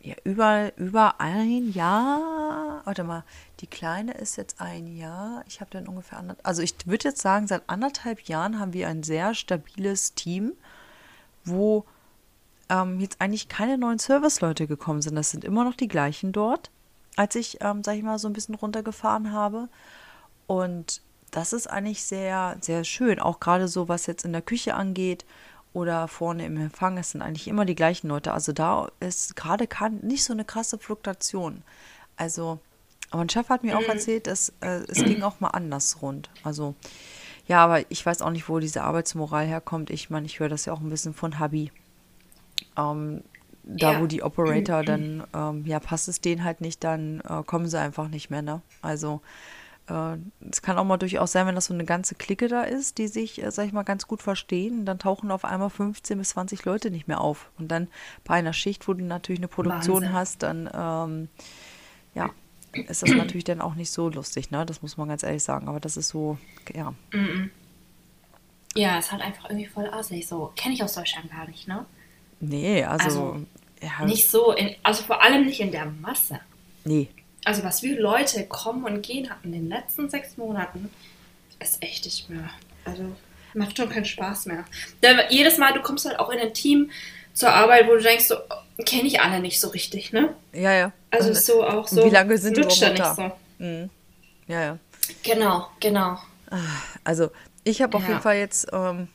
ja, 0.00 0.14
über, 0.24 0.76
über 0.76 1.20
ein 1.20 1.70
Jahr. 1.72 2.82
Warte 2.84 3.04
mal, 3.04 3.24
die 3.60 3.66
Kleine 3.66 4.14
ist 4.14 4.36
jetzt 4.36 4.60
ein 4.60 4.86
Jahr. 4.96 5.44
Ich 5.46 5.60
habe 5.60 5.70
dann 5.70 5.86
ungefähr 5.86 6.18
anderthalb. 6.18 6.46
Also 6.46 6.62
ich 6.62 6.74
würde 6.86 7.08
jetzt 7.08 7.22
sagen, 7.22 7.46
seit 7.46 7.62
anderthalb 7.68 8.22
Jahren 8.22 8.58
haben 8.58 8.72
wir 8.72 8.88
ein 8.88 9.02
sehr 9.04 9.34
stabiles 9.34 10.14
Team, 10.14 10.54
wo 11.44 11.84
ähm, 12.72 13.00
jetzt 13.00 13.20
eigentlich 13.20 13.48
keine 13.48 13.76
neuen 13.76 13.98
Serviceleute 13.98 14.66
gekommen 14.66 15.02
sind. 15.02 15.14
Das 15.14 15.30
sind 15.30 15.44
immer 15.44 15.64
noch 15.64 15.74
die 15.74 15.88
gleichen 15.88 16.32
dort, 16.32 16.70
als 17.16 17.34
ich, 17.34 17.58
ähm, 17.60 17.84
sag 17.84 17.96
ich 17.96 18.02
mal, 18.02 18.18
so 18.18 18.28
ein 18.28 18.32
bisschen 18.32 18.54
runtergefahren 18.54 19.32
habe. 19.32 19.68
Und 20.46 21.02
das 21.30 21.52
ist 21.52 21.66
eigentlich 21.66 22.02
sehr, 22.02 22.56
sehr 22.60 22.84
schön. 22.84 23.20
Auch 23.20 23.40
gerade 23.40 23.68
so, 23.68 23.88
was 23.88 24.06
jetzt 24.06 24.24
in 24.24 24.32
der 24.32 24.42
Küche 24.42 24.74
angeht 24.74 25.26
oder 25.74 26.08
vorne 26.08 26.46
im 26.46 26.56
Empfang, 26.56 26.96
es 26.96 27.10
sind 27.10 27.22
eigentlich 27.22 27.48
immer 27.48 27.66
die 27.66 27.74
gleichen 27.74 28.08
Leute. 28.08 28.32
Also 28.32 28.52
da 28.52 28.90
ist 29.00 29.36
gerade 29.36 29.66
nicht 30.00 30.24
so 30.24 30.32
eine 30.32 30.44
krasse 30.44 30.78
Fluktuation. 30.78 31.62
Also, 32.16 32.58
aber 33.10 33.22
ein 33.22 33.28
Chef 33.28 33.50
hat 33.50 33.64
mir 33.64 33.76
auch 33.76 33.82
mhm. 33.82 33.90
erzählt, 33.90 34.26
dass 34.26 34.50
äh, 34.60 34.80
es 34.88 35.04
ging 35.04 35.22
auch 35.22 35.40
mal 35.40 35.48
anders 35.48 36.00
rund. 36.00 36.30
Also, 36.42 36.74
ja, 37.46 37.62
aber 37.64 37.90
ich 37.90 38.04
weiß 38.04 38.22
auch 38.22 38.30
nicht, 38.30 38.48
wo 38.48 38.58
diese 38.60 38.82
Arbeitsmoral 38.82 39.46
herkommt. 39.46 39.90
Ich 39.90 40.08
meine, 40.08 40.24
ich 40.24 40.40
höre 40.40 40.48
das 40.48 40.64
ja 40.64 40.72
auch 40.72 40.80
ein 40.80 40.90
bisschen 40.90 41.12
von 41.12 41.38
Habi. 41.38 41.70
Ähm, 42.76 43.22
da, 43.64 43.92
ja. 43.92 44.00
wo 44.00 44.06
die 44.06 44.22
Operator 44.22 44.82
dann, 44.82 45.24
ähm, 45.34 45.64
ja, 45.66 45.78
passt 45.78 46.08
es 46.08 46.20
denen 46.20 46.44
halt 46.44 46.60
nicht, 46.60 46.82
dann 46.82 47.20
äh, 47.20 47.42
kommen 47.44 47.68
sie 47.68 47.78
einfach 47.78 48.08
nicht 48.08 48.28
mehr, 48.28 48.42
ne? 48.42 48.60
Also, 48.80 49.20
äh, 49.88 50.16
es 50.50 50.62
kann 50.62 50.78
auch 50.78 50.84
mal 50.84 50.96
durchaus 50.96 51.32
sein, 51.32 51.46
wenn 51.46 51.54
das 51.54 51.66
so 51.66 51.74
eine 51.74 51.84
ganze 51.84 52.14
Clique 52.14 52.48
da 52.48 52.62
ist, 52.62 52.98
die 52.98 53.08
sich, 53.08 53.42
äh, 53.42 53.50
sag 53.50 53.66
ich 53.66 53.72
mal, 53.72 53.84
ganz 53.84 54.06
gut 54.06 54.22
verstehen, 54.22 54.84
dann 54.84 54.98
tauchen 54.98 55.30
auf 55.30 55.44
einmal 55.44 55.70
15 55.70 56.18
bis 56.18 56.30
20 56.30 56.64
Leute 56.64 56.90
nicht 56.90 57.08
mehr 57.08 57.20
auf. 57.20 57.50
Und 57.58 57.68
dann 57.68 57.88
bei 58.24 58.34
einer 58.34 58.52
Schicht, 58.52 58.88
wo 58.88 58.94
du 58.94 59.04
natürlich 59.04 59.40
eine 59.40 59.48
Produktion 59.48 60.02
Wahnsinn. 60.02 60.12
hast, 60.12 60.42
dann, 60.42 60.70
ähm, 60.74 61.28
ja, 62.14 62.30
ist 62.88 63.02
das 63.02 63.10
natürlich 63.10 63.44
dann 63.44 63.60
auch 63.60 63.74
nicht 63.74 63.90
so 63.90 64.08
lustig, 64.08 64.50
ne? 64.50 64.64
Das 64.66 64.82
muss 64.82 64.96
man 64.96 65.08
ganz 65.08 65.22
ehrlich 65.22 65.42
sagen. 65.42 65.68
Aber 65.68 65.78
das 65.78 65.96
ist 65.96 66.08
so, 66.08 66.38
ja. 66.74 66.94
Ja, 68.74 68.98
es 68.98 69.06
ist 69.06 69.12
halt 69.12 69.22
einfach 69.22 69.50
irgendwie 69.50 69.66
voll 69.66 69.86
assig. 69.88 70.26
So, 70.26 70.52
kenne 70.56 70.74
ich 70.74 70.82
aus 70.82 70.94
Deutschland 70.94 71.30
gar 71.30 71.46
nicht, 71.46 71.68
ne? 71.68 71.84
Nee, 72.42 72.84
also. 72.84 73.04
also 73.04 73.46
ja. 73.80 74.04
Nicht 74.04 74.30
so, 74.30 74.52
in, 74.52 74.76
also 74.82 75.02
vor 75.02 75.22
allem 75.22 75.46
nicht 75.46 75.60
in 75.60 75.72
der 75.72 75.86
Masse. 75.86 76.40
Nee, 76.84 77.08
also 77.44 77.64
was 77.64 77.82
wir 77.82 78.00
Leute 78.00 78.44
kommen 78.46 78.84
und 78.84 79.02
gehen 79.02 79.28
hatten 79.28 79.52
in 79.52 79.52
den 79.52 79.68
letzten 79.68 80.08
sechs 80.08 80.36
Monaten, 80.36 80.90
ist 81.58 81.82
echt 81.82 82.04
nicht 82.04 82.30
mehr. 82.30 82.50
Also 82.84 83.04
macht 83.54 83.76
schon 83.76 83.88
keinen 83.88 84.04
Spaß 84.04 84.46
mehr. 84.46 84.64
Denn 85.02 85.20
jedes 85.28 85.58
Mal, 85.58 85.72
du 85.72 85.80
kommst 85.80 86.06
halt 86.06 86.18
auch 86.18 86.30
in 86.30 86.38
ein 86.38 86.54
Team 86.54 86.90
zur 87.34 87.50
Arbeit, 87.50 87.86
wo 87.86 87.94
du 87.94 88.02
denkst, 88.02 88.26
so, 88.26 88.36
kenne 88.84 89.08
ich 89.08 89.20
alle 89.20 89.40
nicht 89.40 89.60
so 89.60 89.68
richtig, 89.68 90.12
ne? 90.12 90.34
Ja, 90.52 90.72
ja. 90.72 90.92
Also 91.10 91.28
und, 91.28 91.36
so 91.36 91.64
auch 91.64 91.88
so. 91.88 92.04
Wie 92.04 92.10
lange 92.10 92.38
sind 92.38 92.56
die 92.56 92.62
da? 92.94 93.14
So. 93.14 93.32
Mhm. 93.58 93.90
Ja, 94.46 94.60
ja. 94.60 94.78
Genau, 95.22 95.68
genau. 95.80 96.18
Ah, 96.50 96.58
also 97.04 97.30
ich 97.64 97.82
habe 97.82 97.96
auf 97.96 98.02
ja. 98.02 98.10
jeden 98.10 98.20
Fall 98.20 98.36
jetzt, 98.36 98.68
ähm, 98.72 99.08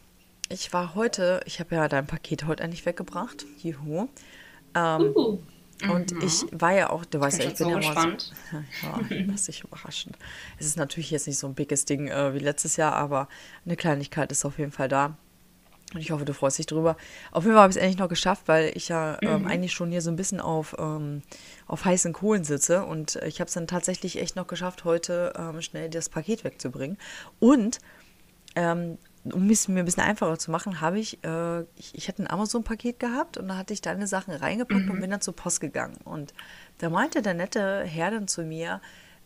ich 0.50 0.74
war 0.74 0.96
heute, 0.96 1.42
ich 1.46 1.60
habe 1.60 1.76
ja 1.76 1.88
dein 1.88 2.08
Paket 2.08 2.46
heute 2.46 2.64
eigentlich 2.64 2.86
weggebracht. 2.86 3.46
Juhu. 3.62 4.08
Ähm, 4.76 5.14
uh. 5.16 5.40
Und 5.90 6.12
mhm. 6.12 6.22
ich 6.22 6.46
war 6.52 6.74
ja 6.74 6.90
auch, 6.90 7.06
du 7.06 7.20
weißt 7.20 7.40
ja, 7.40 7.46
ich 7.50 7.56
bin 7.56 7.68
so 7.68 7.70
ja 7.70 7.78
gespannt. 7.78 8.34
mal 8.52 8.64
so, 9.10 9.16
ja, 9.16 9.24
lass 9.28 9.44
dich 9.46 9.64
überraschen. 9.64 10.14
Es 10.58 10.66
ist 10.66 10.78
natürlich 10.78 11.12
jetzt 11.12 11.28
nicht 11.28 11.38
so 11.38 11.48
ein 11.48 11.54
biges 11.54 11.86
Ding 11.86 12.08
äh, 12.08 12.34
wie 12.34 12.40
letztes 12.40 12.78
Jahr, 12.78 12.94
aber 12.94 13.28
eine 13.66 13.76
Kleinigkeit 13.76 14.32
ist 14.32 14.44
auf 14.44 14.58
jeden 14.58 14.72
Fall 14.72 14.88
da. 14.88 15.18
Und 15.94 16.02
ich 16.02 16.12
hoffe, 16.12 16.26
du 16.26 16.34
freust 16.34 16.58
dich 16.58 16.66
drüber. 16.66 16.98
Auf 17.32 17.44
jeden 17.44 17.54
Fall 17.54 17.64
habe 17.64 17.72
ich 17.72 17.78
es 17.78 17.82
endlich 17.82 18.00
noch 18.00 18.10
geschafft, 18.10 18.44
weil 18.48 18.72
ich 18.76 18.90
ja 18.90 19.20
ähm, 19.22 19.44
mhm. 19.44 19.48
eigentlich 19.48 19.72
schon 19.72 19.92
hier 19.92 20.02
so 20.02 20.10
ein 20.10 20.16
bisschen 20.16 20.42
auf, 20.42 20.76
ähm, 20.80 21.22
auf 21.68 21.86
heißen 21.86 22.12
Kohlen 22.12 22.44
sitze. 22.44 22.84
Und 22.84 23.18
ich 23.18 23.40
habe 23.40 23.48
es 23.48 23.54
dann 23.54 23.68
tatsächlich 23.68 24.20
echt 24.20 24.36
noch 24.36 24.48
geschafft, 24.48 24.84
heute 24.84 25.32
ähm, 25.38 25.62
schnell 25.62 25.90
das 25.90 26.10
Paket 26.10 26.44
wegzubringen. 26.44 26.98
Und 27.40 27.80
ähm, 28.56 28.98
um 29.26 29.50
es 29.50 29.68
mir 29.68 29.80
ein 29.80 29.86
bisschen 29.86 30.04
einfacher 30.04 30.38
zu 30.38 30.52
machen, 30.52 30.82
habe 30.82 31.00
ich, 31.00 31.24
äh, 31.24 31.62
ich, 31.76 31.94
ich 31.94 32.08
hatte 32.08 32.24
ein 32.24 32.30
Amazon-Paket 32.30 33.00
gehabt 33.00 33.38
und 33.38 33.48
da 33.48 33.58
hatte 33.58 33.74
ich 33.74 33.82
deine 33.82 34.08
Sachen 34.08 34.34
reingepackt 34.34 34.86
mhm. 34.86 34.92
und 34.92 35.02
bin 35.02 35.12
dann 35.12 35.22
zur 35.22 35.36
Post 35.36 35.62
gegangen. 35.62 35.98
Und 36.04 36.34
da 36.78 36.90
meinte 36.90 37.22
der 37.22 37.34
nette 37.34 37.84
Herr 37.84 38.12
dann 38.12 38.28
zu 38.28 38.44
mir, 38.44 38.82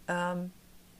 ähm, 0.07 0.51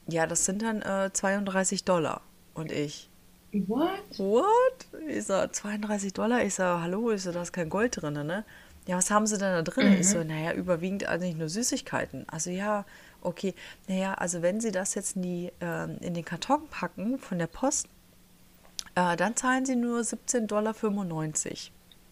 ja, 0.06 0.26
das 0.26 0.44
sind 0.44 0.62
dann 0.62 0.82
äh, 0.82 1.12
32 1.12 1.84
Dollar. 1.84 2.22
Und 2.54 2.70
ich, 2.70 3.10
What? 3.52 4.18
What? 4.18 4.86
Ich 5.08 5.26
so, 5.26 5.46
32 5.46 6.14
Dollar? 6.14 6.42
Ich 6.42 6.54
so, 6.54 6.62
hallo, 6.62 7.10
ich 7.10 7.22
so, 7.22 7.32
da 7.32 7.42
ist 7.42 7.52
kein 7.52 7.68
Gold 7.68 8.00
drin, 8.00 8.14
ne? 8.14 8.44
Ja, 8.86 8.96
was 8.96 9.10
haben 9.10 9.26
sie 9.26 9.36
denn 9.36 9.52
da 9.52 9.62
drin? 9.62 9.90
Mhm. 9.90 10.00
Ich 10.00 10.08
so, 10.08 10.24
naja, 10.24 10.54
überwiegend 10.54 11.06
eigentlich 11.06 11.36
nur 11.36 11.48
Süßigkeiten. 11.48 12.26
Also 12.28 12.50
ja, 12.50 12.84
okay. 13.20 13.54
Naja, 13.88 14.14
also 14.14 14.42
wenn 14.42 14.60
sie 14.60 14.72
das 14.72 14.94
jetzt 14.94 15.16
in, 15.16 15.22
die, 15.22 15.52
äh, 15.60 15.84
in 16.04 16.14
den 16.14 16.24
Karton 16.24 16.66
packen 16.68 17.18
von 17.18 17.38
der 17.38 17.46
Post, 17.46 17.88
äh, 18.94 19.16
dann 19.16 19.36
zahlen 19.36 19.64
sie 19.64 19.76
nur 19.76 20.00
17,95 20.00 20.46
Dollar 20.46 20.74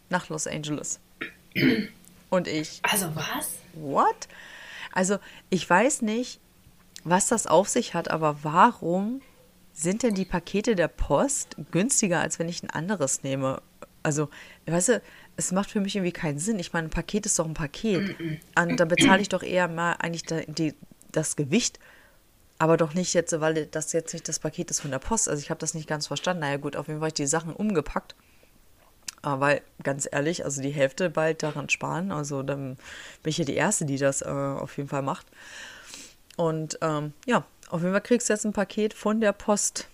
nach 0.08 0.28
Los 0.28 0.46
Angeles. 0.46 1.00
Und 2.30 2.48
ich. 2.48 2.80
Also 2.82 3.14
was? 3.14 3.56
What? 3.74 4.28
Also 4.92 5.18
ich 5.50 5.68
weiß 5.68 6.02
nicht, 6.02 6.40
was 7.04 7.28
das 7.28 7.46
auf 7.46 7.68
sich 7.68 7.94
hat, 7.94 8.10
aber 8.10 8.38
warum 8.42 9.20
sind 9.72 10.02
denn 10.02 10.14
die 10.14 10.24
Pakete 10.24 10.74
der 10.74 10.88
Post 10.88 11.56
günstiger, 11.70 12.20
als 12.20 12.38
wenn 12.38 12.48
ich 12.48 12.62
ein 12.62 12.70
anderes 12.70 13.22
nehme? 13.22 13.62
Also, 14.02 14.28
weißt 14.66 14.88
du, 14.88 15.02
es 15.36 15.52
macht 15.52 15.70
für 15.70 15.80
mich 15.80 15.96
irgendwie 15.96 16.12
keinen 16.12 16.38
Sinn. 16.38 16.58
Ich 16.58 16.72
meine, 16.72 16.88
ein 16.88 16.90
Paket 16.90 17.26
ist 17.26 17.38
doch 17.38 17.46
ein 17.46 17.54
Paket. 17.54 18.16
Und 18.58 18.80
da 18.80 18.84
bezahle 18.84 19.22
ich 19.22 19.28
doch 19.28 19.42
eher 19.42 19.68
mal 19.68 19.92
eigentlich 19.94 20.24
die, 20.48 20.74
das 21.12 21.36
Gewicht 21.36 21.78
aber 22.60 22.76
doch 22.76 22.92
nicht 22.92 23.14
jetzt, 23.14 23.40
weil 23.40 23.66
das 23.66 23.94
jetzt 23.94 24.12
nicht 24.12 24.28
das 24.28 24.38
Paket 24.38 24.70
ist 24.70 24.80
von 24.80 24.90
der 24.90 24.98
Post. 24.98 25.30
Also 25.30 25.40
ich 25.40 25.48
habe 25.48 25.58
das 25.58 25.72
nicht 25.72 25.88
ganz 25.88 26.08
verstanden. 26.08 26.42
Naja 26.42 26.58
gut, 26.58 26.76
auf 26.76 26.88
jeden 26.88 27.00
Fall 27.00 27.06
habe 27.06 27.08
ich 27.08 27.14
die 27.14 27.26
Sachen 27.26 27.54
umgepackt. 27.54 28.14
Aber 29.22 29.58
ganz 29.82 30.06
ehrlich, 30.10 30.44
also 30.44 30.60
die 30.60 30.68
Hälfte 30.68 31.08
bald 31.08 31.42
daran 31.42 31.70
sparen. 31.70 32.12
Also 32.12 32.42
dann 32.42 32.76
bin 33.22 33.30
ich 33.30 33.38
ja 33.38 33.46
die 33.46 33.54
Erste, 33.54 33.86
die 33.86 33.96
das 33.96 34.20
äh, 34.20 34.26
auf 34.26 34.76
jeden 34.76 34.90
Fall 34.90 35.00
macht. 35.00 35.26
Und 36.36 36.78
ähm, 36.82 37.14
ja, 37.24 37.44
auf 37.70 37.80
jeden 37.80 37.92
Fall 37.92 38.02
kriegst 38.02 38.28
du 38.28 38.34
jetzt 38.34 38.44
ein 38.44 38.52
Paket 38.52 38.92
von 38.92 39.22
der 39.22 39.32
Post. 39.32 39.88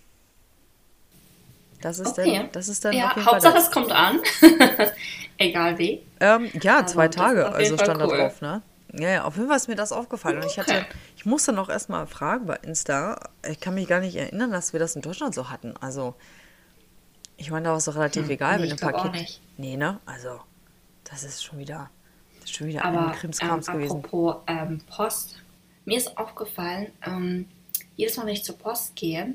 Das 1.82 2.00
ist 2.00 2.18
okay. 2.18 2.38
dann, 2.38 2.50
das 2.50 2.66
ist 2.66 2.84
dann 2.84 2.94
ja, 2.94 3.14
Hauptsache 3.14 3.58
es 3.58 3.70
kommt 3.70 3.92
an. 3.92 4.18
Egal 5.38 5.78
wie. 5.78 6.02
Ähm, 6.18 6.50
ja, 6.60 6.78
also, 6.78 6.94
zwei 6.94 7.06
Tage, 7.06 7.46
also 7.46 7.78
stand 7.78 8.02
cool. 8.02 8.08
da 8.08 8.16
drauf, 8.16 8.40
ne? 8.40 8.62
Ja, 8.98 9.10
ja, 9.10 9.24
auf 9.24 9.36
jeden 9.36 9.48
Fall 9.48 9.56
ist 9.56 9.68
mir 9.68 9.76
das 9.76 9.92
aufgefallen. 9.92 10.38
Und 10.38 10.46
ich 10.46 10.58
hatte, 10.58 10.86
ich 11.26 11.30
musste 11.30 11.52
noch 11.52 11.68
erstmal 11.68 12.06
fragen 12.06 12.46
bei 12.46 12.54
Insta. 12.62 13.18
Ich 13.50 13.58
kann 13.58 13.74
mich 13.74 13.88
gar 13.88 13.98
nicht 13.98 14.14
erinnern, 14.14 14.52
dass 14.52 14.72
wir 14.72 14.78
das 14.78 14.94
in 14.94 15.02
Deutschland 15.02 15.34
so 15.34 15.50
hatten. 15.50 15.74
Also, 15.80 16.14
ich 17.36 17.50
meine, 17.50 17.64
da 17.64 17.70
war 17.70 17.78
es 17.78 17.86
doch 17.86 17.96
relativ 17.96 18.26
hm, 18.26 18.30
egal 18.30 18.60
nee, 18.60 18.68
mit 18.68 18.70
dem 18.70 18.78
Paket. 18.78 19.10
Auch 19.10 19.12
nicht. 19.12 19.40
Nee, 19.56 19.76
ne? 19.76 19.98
Also, 20.06 20.38
das 21.02 21.24
ist 21.24 21.42
schon 21.42 21.58
wieder, 21.58 21.90
das 22.36 22.44
ist 22.50 22.56
schon 22.56 22.68
wieder 22.68 22.84
Aber, 22.84 23.08
ein 23.08 23.12
Krimskrams 23.14 23.66
ähm, 23.66 23.74
gewesen. 23.74 23.96
Apropos 23.96 24.36
ähm, 24.46 24.80
Post. 24.88 25.42
Mir 25.84 25.98
ist 25.98 26.16
aufgefallen, 26.16 26.92
ähm, 27.04 27.48
jedes 27.96 28.16
Mal, 28.16 28.26
wenn 28.26 28.34
ich 28.34 28.44
zur 28.44 28.56
Post 28.56 28.94
gehe, 28.94 29.34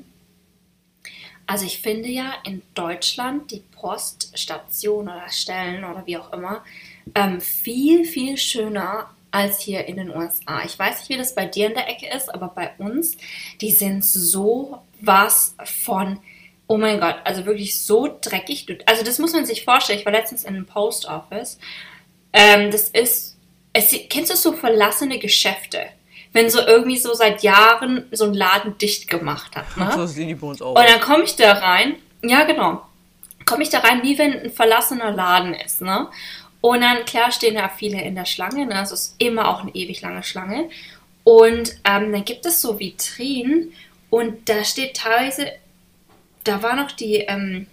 also 1.46 1.66
ich 1.66 1.82
finde 1.82 2.08
ja 2.08 2.36
in 2.46 2.62
Deutschland 2.72 3.50
die 3.50 3.64
Poststation 3.70 5.10
oder 5.10 5.28
Stellen 5.28 5.84
oder 5.84 6.06
wie 6.06 6.16
auch 6.16 6.32
immer 6.32 6.64
ähm, 7.14 7.38
viel, 7.42 8.06
viel 8.06 8.38
schöner 8.38 9.10
als 9.32 9.60
hier 9.60 9.86
in 9.86 9.96
den 9.96 10.14
USA. 10.14 10.62
Ich 10.64 10.78
weiß 10.78 11.00
nicht, 11.00 11.08
wie 11.08 11.16
das 11.16 11.34
bei 11.34 11.46
dir 11.46 11.66
in 11.66 11.74
der 11.74 11.88
Ecke 11.88 12.06
ist, 12.14 12.32
aber 12.32 12.48
bei 12.48 12.70
uns, 12.78 13.16
die 13.60 13.72
sind 13.72 14.04
so 14.04 14.78
was 15.00 15.56
von, 15.64 16.20
oh 16.68 16.76
mein 16.76 17.00
Gott, 17.00 17.16
also 17.24 17.44
wirklich 17.46 17.82
so 17.82 18.18
dreckig. 18.20 18.66
Also 18.86 19.02
das 19.02 19.18
muss 19.18 19.32
man 19.32 19.46
sich 19.46 19.64
vorstellen. 19.64 19.98
Ich 19.98 20.06
war 20.06 20.12
letztens 20.12 20.44
in 20.44 20.54
einem 20.54 20.66
Post 20.66 21.06
Office. 21.06 21.58
Ähm, 22.32 22.70
das 22.70 22.90
ist, 22.90 23.36
es, 23.72 23.94
kennst 24.08 24.30
du 24.30 24.36
so 24.36 24.52
verlassene 24.52 25.18
Geschäfte? 25.18 25.80
Wenn 26.34 26.48
so 26.48 26.60
irgendwie 26.60 26.98
so 26.98 27.12
seit 27.14 27.42
Jahren 27.42 28.06
so 28.10 28.24
ein 28.24 28.34
Laden 28.34 28.78
dicht 28.78 29.08
gemacht 29.08 29.56
hat. 29.56 29.76
Ne? 29.76 29.90
So 29.96 30.06
sehen 30.06 30.28
die 30.28 30.34
bei 30.34 30.46
uns 30.46 30.62
auch. 30.62 30.74
Und 30.74 30.88
dann 30.88 31.00
komme 31.00 31.24
ich 31.24 31.36
da 31.36 31.52
rein. 31.52 31.96
Ja, 32.22 32.44
genau. 32.44 32.82
Komme 33.44 33.64
ich 33.64 33.70
da 33.70 33.80
rein, 33.80 34.02
wie 34.02 34.16
wenn 34.18 34.40
ein 34.40 34.50
verlassener 34.50 35.10
Laden 35.10 35.54
ist. 35.54 35.82
Ne? 35.82 36.08
Und 36.62 36.80
dann, 36.80 37.04
klar, 37.04 37.32
stehen 37.32 37.56
ja 37.56 37.68
viele 37.68 38.00
in 38.00 38.14
der 38.14 38.24
Schlange. 38.24 38.64
Ne? 38.64 38.76
Also 38.76 38.94
ist 38.94 39.16
immer 39.18 39.48
auch 39.48 39.62
eine 39.62 39.74
ewig 39.74 40.00
lange 40.00 40.22
Schlange. 40.22 40.70
Und 41.24 41.76
ähm, 41.84 42.12
dann 42.12 42.24
gibt 42.24 42.46
es 42.46 42.62
so 42.62 42.78
Vitrinen 42.78 43.72
und 44.10 44.48
da 44.48 44.64
steht 44.64 44.96
teilweise, 44.96 45.52
da 46.44 46.62
war 46.62 46.76
noch 46.76 46.92
die, 46.92 47.16
ähm, 47.16 47.66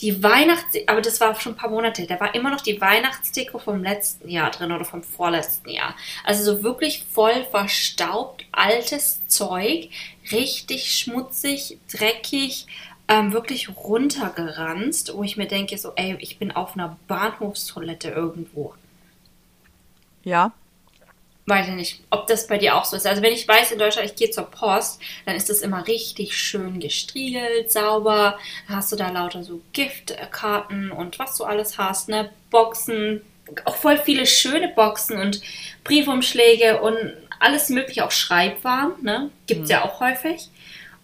die 0.00 0.20
Weihnachts... 0.22 0.76
Aber 0.88 1.00
das 1.00 1.20
war 1.20 1.38
schon 1.40 1.52
ein 1.52 1.56
paar 1.56 1.70
Monate. 1.70 2.06
Da 2.06 2.18
war 2.18 2.34
immer 2.34 2.50
noch 2.50 2.60
die 2.60 2.80
Weihnachtsdeko 2.80 3.58
vom 3.58 3.84
letzten 3.84 4.28
Jahr 4.28 4.50
drin 4.50 4.72
oder 4.72 4.84
vom 4.84 5.04
vorletzten 5.04 5.70
Jahr. 5.70 5.94
Also 6.24 6.42
so 6.42 6.62
wirklich 6.64 7.04
voll 7.08 7.44
verstaubt, 7.50 8.44
altes 8.50 9.24
Zeug. 9.28 9.90
Richtig 10.32 10.98
schmutzig, 10.98 11.78
dreckig, 11.88 12.66
ähm, 13.08 13.32
wirklich 13.32 13.68
runtergeranzt. 13.76 15.12
Wo 15.14 15.22
ich 15.22 15.36
mir 15.36 15.46
denke 15.46 15.78
so, 15.78 15.92
ey, 15.96 16.16
ich 16.20 16.38
bin 16.38 16.52
auf 16.52 16.74
einer 16.74 16.96
Bahnhofstoilette 17.08 18.10
irgendwo. 18.10 18.74
Ja, 20.24 20.52
weiß 21.46 21.68
ich 21.68 21.74
nicht, 21.74 22.00
ob 22.10 22.26
das 22.26 22.46
bei 22.46 22.58
dir 22.58 22.76
auch 22.76 22.84
so 22.84 22.96
ist. 22.96 23.06
Also 23.06 23.22
wenn 23.22 23.32
ich 23.32 23.48
weiß 23.48 23.72
in 23.72 23.78
Deutschland, 23.78 24.08
ich 24.08 24.16
gehe 24.16 24.30
zur 24.30 24.44
Post, 24.44 25.00
dann 25.26 25.34
ist 25.34 25.50
das 25.50 25.60
immer 25.60 25.86
richtig 25.86 26.36
schön 26.36 26.78
gestriegelt, 26.78 27.72
sauber. 27.72 28.38
Da 28.68 28.74
hast 28.76 28.92
du 28.92 28.96
da 28.96 29.10
lauter 29.10 29.42
so 29.42 29.60
Giftkarten 29.72 30.90
und 30.90 31.18
was 31.18 31.36
du 31.36 31.44
alles 31.44 31.78
hast, 31.78 32.08
ne? 32.08 32.30
Boxen, 32.50 33.22
auch 33.64 33.76
voll 33.76 33.98
viele 33.98 34.26
schöne 34.26 34.68
Boxen 34.68 35.20
und 35.20 35.40
Briefumschläge 35.84 36.80
und 36.80 36.96
alles 37.40 37.70
mögliche, 37.70 38.04
auch 38.04 38.12
Schreibwaren, 38.12 38.92
ne? 39.02 39.30
Gibt's 39.46 39.68
mhm. 39.68 39.72
ja 39.72 39.84
auch 39.84 40.00
häufig. 40.00 40.48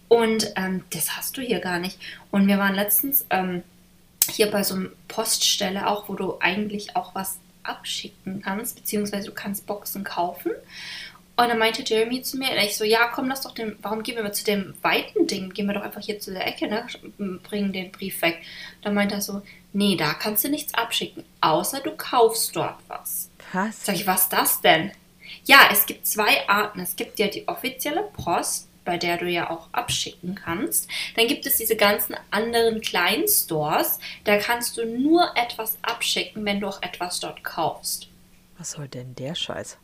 Und 0.09 0.51
ähm, 0.55 0.83
das 0.89 1.15
hast 1.15 1.37
du 1.37 1.41
hier 1.41 1.59
gar 1.59 1.79
nicht. 1.79 1.97
Und 2.31 2.47
wir 2.47 2.57
waren 2.57 2.75
letztens 2.75 3.25
ähm, 3.29 3.63
hier 4.29 4.51
bei 4.51 4.63
so 4.63 4.75
einer 4.75 4.89
Poststelle 5.07 5.87
auch, 5.87 6.09
wo 6.09 6.15
du 6.15 6.37
eigentlich 6.39 6.95
auch 6.95 7.15
was 7.15 7.37
abschicken 7.63 8.41
kannst, 8.41 8.75
beziehungsweise 8.75 9.27
du 9.27 9.33
kannst 9.33 9.65
Boxen 9.67 10.03
kaufen. 10.03 10.51
Und 11.37 11.47
dann 11.47 11.59
meinte 11.59 11.83
Jeremy 11.83 12.21
zu 12.21 12.37
mir, 12.37 12.49
ich 12.57 12.75
so, 12.75 12.83
ja, 12.83 13.07
komm, 13.13 13.29
lass 13.29 13.41
doch 13.41 13.53
den, 13.53 13.77
warum 13.81 14.03
gehen 14.03 14.17
wir 14.17 14.23
mal 14.23 14.33
zu 14.33 14.43
dem 14.43 14.73
weiten 14.81 15.25
Ding? 15.25 15.51
Gehen 15.51 15.67
wir 15.67 15.73
doch 15.73 15.83
einfach 15.83 16.01
hier 16.01 16.19
zu 16.19 16.33
der 16.33 16.45
Ecke, 16.45 16.67
ne? 16.67 16.85
Bringen 17.43 17.71
den 17.71 17.91
Brief 17.91 18.21
weg. 18.21 18.41
Dann 18.81 18.93
meinte 18.93 19.15
er 19.15 19.21
so, 19.21 19.41
nee, 19.71 19.95
da 19.95 20.13
kannst 20.15 20.43
du 20.43 20.49
nichts 20.49 20.73
abschicken, 20.73 21.23
außer 21.39 21.79
du 21.79 21.91
kaufst 21.95 22.55
dort 22.55 22.77
was. 22.89 23.29
Was? 23.53 23.85
Sag 23.85 23.95
ich, 23.95 24.05
was 24.05 24.27
das 24.27 24.59
denn? 24.59 24.91
Ja, 25.45 25.69
es 25.71 25.85
gibt 25.85 26.05
zwei 26.05 26.47
Arten. 26.49 26.81
Es 26.81 26.95
gibt 26.95 27.19
ja 27.19 27.27
die 27.27 27.47
offizielle 27.47 28.03
Post, 28.13 28.67
bei 28.85 28.97
der 28.97 29.17
du 29.17 29.25
ja 29.27 29.49
auch 29.49 29.67
abschicken 29.71 30.35
kannst. 30.35 30.89
Dann 31.15 31.27
gibt 31.27 31.45
es 31.45 31.57
diese 31.57 31.75
ganzen 31.75 32.15
anderen 32.31 32.81
kleinen 32.81 33.27
Stores, 33.27 33.99
da 34.23 34.37
kannst 34.37 34.77
du 34.77 34.85
nur 34.85 35.31
etwas 35.35 35.77
abschicken, 35.81 36.45
wenn 36.45 36.59
du 36.59 36.67
auch 36.67 36.81
etwas 36.81 37.19
dort 37.19 37.43
kaufst. 37.43 38.07
Was 38.57 38.71
soll 38.71 38.87
denn 38.87 39.15
der 39.15 39.35
Scheiß? 39.35 39.77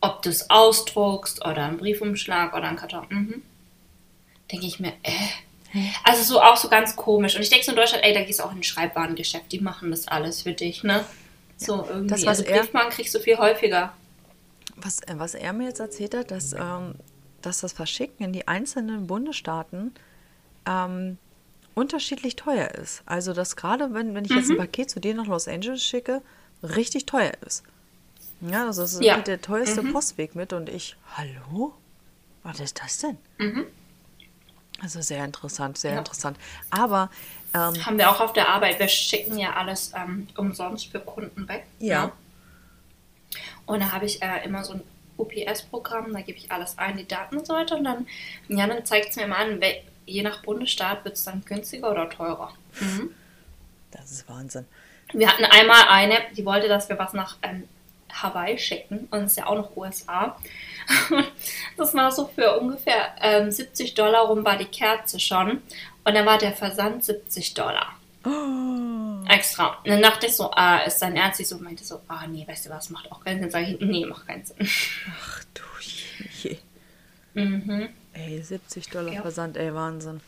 Ob 0.00 0.22
du 0.22 0.30
es 0.30 0.50
ausdruckst 0.50 1.44
oder 1.44 1.66
einen 1.66 1.78
Briefumschlag 1.78 2.54
oder 2.54 2.64
einen 2.68 2.76
Karton. 2.76 3.06
Mhm. 3.08 3.42
Denke 4.50 4.66
ich 4.66 4.80
mir, 4.80 4.92
äh. 5.02 5.12
Also 6.04 6.22
so 6.22 6.40
auch 6.40 6.56
so 6.56 6.68
ganz 6.68 6.96
komisch. 6.96 7.34
Und 7.34 7.42
ich 7.42 7.48
denke 7.48 7.64
so 7.64 7.72
in 7.72 7.76
Deutschland, 7.76 8.04
ey, 8.04 8.12
da 8.12 8.22
gehst 8.22 8.40
du 8.40 8.44
auch 8.44 8.52
in 8.52 8.58
ein 8.58 8.62
Schreibwarengeschäft, 8.62 9.50
die 9.52 9.60
machen 9.60 9.90
das 9.90 10.06
alles 10.06 10.42
für 10.42 10.52
dich, 10.52 10.82
ne? 10.82 11.04
So 11.56 11.86
irgendwie. 11.88 12.08
Das, 12.08 12.26
was 12.26 12.40
also 12.40 12.52
Briefmarken 12.52 12.90
kriegst 12.90 13.14
du 13.14 13.20
viel 13.20 13.38
häufiger. 13.38 13.94
Was, 14.76 15.00
äh, 15.00 15.14
was 15.16 15.34
er 15.34 15.52
mir 15.52 15.68
jetzt 15.68 15.80
erzählt 15.80 16.14
hat, 16.14 16.30
dass 16.30 16.52
ähm, 16.52 16.94
dass 17.42 17.60
das 17.60 17.72
Verschicken 17.72 18.24
in 18.24 18.32
die 18.32 18.48
einzelnen 18.48 19.06
Bundesstaaten 19.06 19.94
ähm, 20.66 21.18
unterschiedlich 21.74 22.36
teuer 22.36 22.70
ist. 22.70 23.02
Also, 23.06 23.32
dass 23.32 23.56
gerade 23.56 23.94
wenn, 23.94 24.14
wenn 24.14 24.24
ich 24.24 24.30
mhm. 24.30 24.38
jetzt 24.38 24.50
ein 24.50 24.56
mhm. 24.56 24.60
Paket 24.60 24.90
zu 24.90 25.00
dir 25.00 25.14
nach 25.14 25.26
Los 25.26 25.48
Angeles 25.48 25.82
schicke, 25.82 26.22
richtig 26.62 27.06
teuer 27.06 27.32
ist. 27.46 27.64
Ja, 28.40 28.66
also 28.66 28.82
das 28.82 28.94
ist 28.94 29.02
ja. 29.02 29.18
der 29.20 29.40
teuerste 29.40 29.82
mhm. 29.82 29.92
Postweg 29.92 30.34
mit 30.34 30.52
und 30.52 30.68
ich, 30.68 30.96
hallo? 31.16 31.74
Was 32.42 32.58
ist 32.58 32.80
das 32.82 32.98
denn? 32.98 33.18
Mhm. 33.38 33.66
Also 34.80 35.00
sehr 35.00 35.24
interessant, 35.24 35.78
sehr 35.78 35.92
ja. 35.92 35.98
interessant. 35.98 36.36
Aber 36.70 37.08
ähm, 37.54 37.86
haben 37.86 37.98
wir 37.98 38.10
auch 38.10 38.20
auf 38.20 38.32
der 38.32 38.48
Arbeit, 38.48 38.80
wir 38.80 38.88
schicken 38.88 39.38
ja 39.38 39.52
alles 39.52 39.92
ähm, 39.94 40.26
umsonst 40.36 40.86
für 40.86 40.98
Kunden 40.98 41.46
weg. 41.46 41.66
Ja. 41.78 42.06
Ne? 42.06 42.12
Und 43.66 43.80
da 43.80 43.92
habe 43.92 44.06
ich 44.06 44.20
äh, 44.22 44.44
immer 44.44 44.64
so 44.64 44.74
ein 44.74 44.82
UPS-Programm, 45.22 46.12
da 46.12 46.20
gebe 46.20 46.38
ich 46.38 46.50
alles 46.50 46.78
ein, 46.78 46.96
die 46.96 47.06
Daten 47.06 47.38
und 47.38 47.46
so 47.46 47.54
weiter. 47.54 47.76
Und 47.76 47.84
dann, 47.84 48.06
ja, 48.48 48.66
dann 48.66 48.84
zeigt 48.84 49.10
es 49.10 49.16
mir 49.16 49.26
mal 49.26 49.46
an, 49.46 49.60
je 50.06 50.22
nach 50.22 50.42
Bundesstaat 50.42 51.04
wird 51.04 51.16
es 51.16 51.24
dann 51.24 51.44
günstiger 51.44 51.90
oder 51.90 52.08
teurer. 52.08 52.52
Mhm. 52.80 53.10
Das 53.90 54.10
ist 54.10 54.28
Wahnsinn. 54.28 54.66
Wir 55.12 55.28
hatten 55.28 55.44
einmal 55.44 55.84
eine, 55.88 56.18
die 56.36 56.44
wollte, 56.44 56.68
dass 56.68 56.88
wir 56.88 56.98
was 56.98 57.12
nach 57.12 57.36
ähm, 57.42 57.68
Hawaii 58.10 58.58
schicken 58.58 59.08
und 59.10 59.20
es 59.20 59.32
ist 59.32 59.38
ja 59.38 59.46
auch 59.46 59.56
noch 59.56 59.76
USA. 59.76 60.36
das 61.76 61.94
war 61.94 62.10
so 62.10 62.26
für 62.26 62.58
ungefähr 62.58 63.14
ähm, 63.20 63.50
70 63.50 63.94
Dollar 63.94 64.26
rum 64.26 64.44
war 64.44 64.56
die 64.56 64.66
Kerze 64.66 65.20
schon 65.20 65.62
und 66.04 66.14
dann 66.14 66.26
war 66.26 66.38
der 66.38 66.52
Versand 66.52 67.04
70 67.04 67.54
Dollar. 67.54 67.94
Oh. 68.24 69.01
Extra. 69.28 69.78
Und 69.84 69.90
dann 69.90 70.02
dachte 70.02 70.26
ich 70.26 70.36
so, 70.36 70.50
ah, 70.52 70.78
ist 70.78 71.00
dein 71.00 71.16
Ernst? 71.16 71.40
Ich 71.40 71.48
so 71.48 71.58
meinte 71.58 71.84
so, 71.84 72.00
ah, 72.08 72.26
nee, 72.26 72.46
weißt 72.46 72.66
du 72.66 72.70
was, 72.70 72.90
macht 72.90 73.10
auch 73.10 73.24
keinen 73.24 73.40
Sinn. 73.40 73.50
Sag 73.50 73.68
ich, 73.68 73.80
nee, 73.80 74.06
macht 74.06 74.26
keinen 74.26 74.44
Sinn. 74.44 74.56
Ach 74.60 75.44
du 75.54 75.62
je. 75.80 76.58
Mhm. 77.34 77.88
Ey, 78.12 78.42
70 78.42 78.88
Dollar 78.88 79.12
ja. 79.12 79.22
Versand, 79.22 79.56
ey, 79.56 79.74
Wahnsinn. 79.74 80.20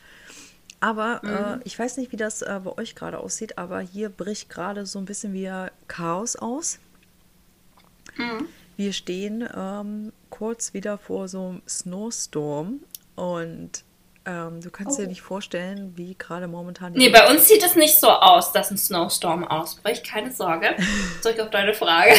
Aber 0.79 1.21
mhm. 1.23 1.61
äh, 1.61 1.63
ich 1.63 1.77
weiß 1.77 1.97
nicht, 1.97 2.11
wie 2.11 2.17
das 2.17 2.41
äh, 2.41 2.61
bei 2.63 2.77
euch 2.77 2.95
gerade 2.95 3.19
aussieht, 3.19 3.57
aber 3.57 3.79
hier 3.79 4.09
bricht 4.09 4.49
gerade 4.49 4.85
so 4.85 4.99
ein 4.99 5.05
bisschen 5.05 5.33
wie 5.33 5.49
Chaos 5.87 6.35
aus. 6.35 6.79
Mhm. 8.17 8.47
Wir 8.77 8.91
stehen 8.91 9.47
ähm, 9.55 10.11
kurz 10.29 10.73
wieder 10.73 10.97
vor 10.97 11.27
so 11.27 11.47
einem 11.47 11.61
Snowstorm 11.67 12.81
und 13.15 13.84
ähm, 14.25 14.61
du 14.61 14.71
kannst 14.71 14.97
oh. 14.97 15.01
dir 15.01 15.07
nicht 15.07 15.21
vorstellen, 15.21 15.93
wie 15.95 16.15
gerade 16.17 16.47
momentan. 16.47 16.93
Nee, 16.93 17.09
bei 17.09 17.29
uns 17.29 17.47
sieht 17.47 17.63
es 17.63 17.75
nicht 17.75 17.99
so 17.99 18.09
aus, 18.09 18.51
dass 18.51 18.71
ein 18.71 18.77
Snowstorm 18.77 19.43
ausbricht. 19.43 20.05
Keine 20.05 20.31
Sorge. 20.31 20.75
Zurück 21.21 21.39
auf 21.39 21.49
deine 21.51 21.73
Frage. 21.73 22.13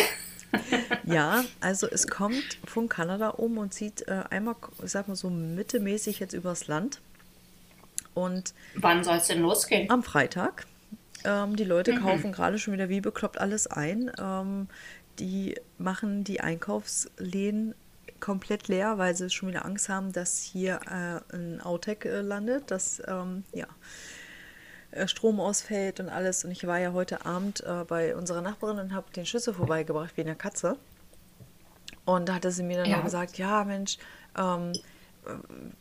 ja, 1.05 1.45
also 1.61 1.89
es 1.89 2.07
kommt 2.07 2.59
von 2.65 2.89
Kanada 2.89 3.31
um 3.31 3.59
und 3.59 3.75
zieht 3.75 4.07
äh, 4.09 4.23
einmal, 4.31 4.55
ich 4.83 4.91
sag 4.91 5.09
mal 5.09 5.17
so 5.17 5.31
mittelmäßig 5.31 6.21
jetzt 6.21 6.33
übers 6.33 6.69
Land. 6.69 7.01
Und 8.15 8.55
wann 8.75 9.05
soll 9.05 9.17
es 9.17 9.27
denn 9.27 9.43
losgehen? 9.43 9.91
Am 9.91 10.03
Freitag. 10.03 10.67
Ähm, 11.25 11.57
die 11.57 11.65
Leute 11.65 11.93
mhm. 11.93 12.03
kaufen 12.03 12.33
gerade 12.33 12.59
schon 12.59 12.73
wieder 12.73 12.89
wie 12.89 13.01
bekloppt 13.01 13.39
alles 13.39 13.67
ein. 13.67 14.11
Ähm, 14.19 14.69
die 15.19 15.57
machen 15.79 16.25
die 16.25 16.41
Einkaufsläden 16.41 17.75
komplett 18.21 18.69
leer, 18.69 18.99
weil 18.99 19.15
sie 19.15 19.31
schon 19.31 19.49
wieder 19.49 19.65
Angst 19.65 19.89
haben, 19.89 20.13
dass 20.13 20.41
hier 20.41 20.81
äh, 20.87 21.35
ein 21.35 21.61
Outtech 21.61 22.05
äh, 22.05 22.21
landet, 22.21 22.71
dass 22.71 23.03
ähm, 23.07 23.45
ja, 23.53 23.67
äh, 24.91 25.09
Strom 25.09 25.41
ausfällt 25.41 26.01
und 26.01 26.09
alles. 26.09 26.45
Und 26.45 26.51
ich 26.51 26.67
war 26.67 26.79
ja 26.79 26.93
heute 26.93 27.25
Abend 27.27 27.63
äh, 27.65 27.85
bei 27.87 28.17
unserer 28.17 28.41
Nachbarin 28.41 28.79
und 28.79 28.95
habe 28.95 29.11
den 29.13 29.27
Schlüssel 29.27 29.55
vorbeigebracht 29.55 30.17
wie 30.17 30.23
eine 30.23 30.37
Katze. 30.37 30.77
Und 32.05 32.29
da 32.29 32.35
hatte 32.35 32.51
sie 32.51 32.63
mir 32.63 32.79
dann 32.79 32.91
ja. 32.91 33.01
gesagt, 33.01 33.37
ja 33.39 33.65
Mensch, 33.65 33.99
ähm, 34.39 34.73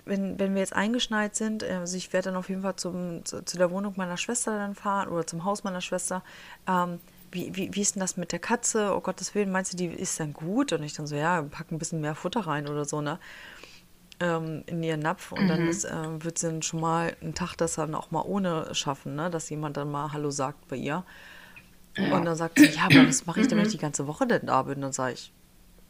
wenn, 0.06 0.40
wenn 0.40 0.54
wir 0.54 0.62
jetzt 0.62 0.74
eingeschneit 0.74 1.36
sind, 1.36 1.64
äh, 1.64 1.74
also 1.74 1.98
ich 1.98 2.12
werde 2.14 2.30
dann 2.30 2.36
auf 2.36 2.50
jeden 2.50 2.62
Fall 2.62 2.76
zum, 2.76 3.24
zu, 3.26 3.44
zu, 3.44 3.58
der 3.58 3.72
Wohnung 3.72 3.94
meiner 3.96 4.18
Schwester 4.18 4.58
dann 4.58 4.76
fahren 4.76 5.10
oder 5.10 5.26
zum 5.26 5.46
Haus 5.46 5.64
meiner 5.64 5.82
Schwester. 5.82 6.24
Ähm, 6.68 7.00
wie, 7.36 7.56
wie, 7.56 7.76
wie 7.76 7.82
ist 7.82 7.96
denn 7.96 8.00
das 8.00 8.18
mit 8.18 8.32
der 8.32 8.40
Katze? 8.40 8.96
Oh 8.96 9.02
Gottes 9.02 9.36
Willen, 9.36 9.52
meinst 9.52 9.74
du, 9.74 9.78
die 9.78 9.88
ist 9.88 10.20
dann 10.20 10.34
gut? 10.34 10.72
Und 10.74 10.82
ich 10.82 10.94
dann 10.94 11.06
so, 11.06 11.16
ja, 11.16 11.42
pack 11.44 11.72
ein 11.72 11.78
bisschen 11.78 12.02
mehr 12.02 12.16
Futter 12.16 12.48
rein 12.48 12.68
oder 12.68 12.86
so, 12.86 13.02
ne? 13.02 13.20
Ähm, 14.22 14.64
in 14.68 14.82
ihren 14.82 15.02
Napf 15.02 15.34
und 15.34 15.44
mhm. 15.44 15.48
dann 15.50 15.68
ist, 15.68 15.84
äh, 15.84 16.24
wird 16.24 16.40
sie 16.40 16.48
dann 16.48 16.62
schon 16.62 16.80
mal 16.80 17.16
einen 17.22 17.36
Tag 17.36 17.56
das 17.58 17.76
dann 17.76 17.94
auch 17.94 18.12
mal 18.12 18.22
ohne 18.22 18.74
schaffen, 18.74 19.16
ne? 19.16 19.30
dass 19.30 19.50
jemand 19.50 19.76
dann 19.76 19.92
mal 19.92 20.14
Hallo 20.14 20.32
sagt 20.32 20.70
bei 20.70 20.78
ihr. 20.78 21.04
Ja. 21.98 22.16
Und 22.16 22.24
dann 22.24 22.38
sagt 22.38 22.58
sie, 22.58 22.68
ja, 22.68 22.86
aber 22.86 23.08
was 23.08 23.26
mache 23.26 23.42
ich 23.42 23.48
denn, 23.50 23.58
wenn 23.58 23.66
ich 23.66 23.74
die 23.74 23.78
ganze 23.78 24.08
Woche 24.08 24.26
denn 24.26 24.46
da 24.46 24.64
bin? 24.64 24.80
Dann 24.80 24.94
sage 24.94 25.14
ich, 25.14 25.34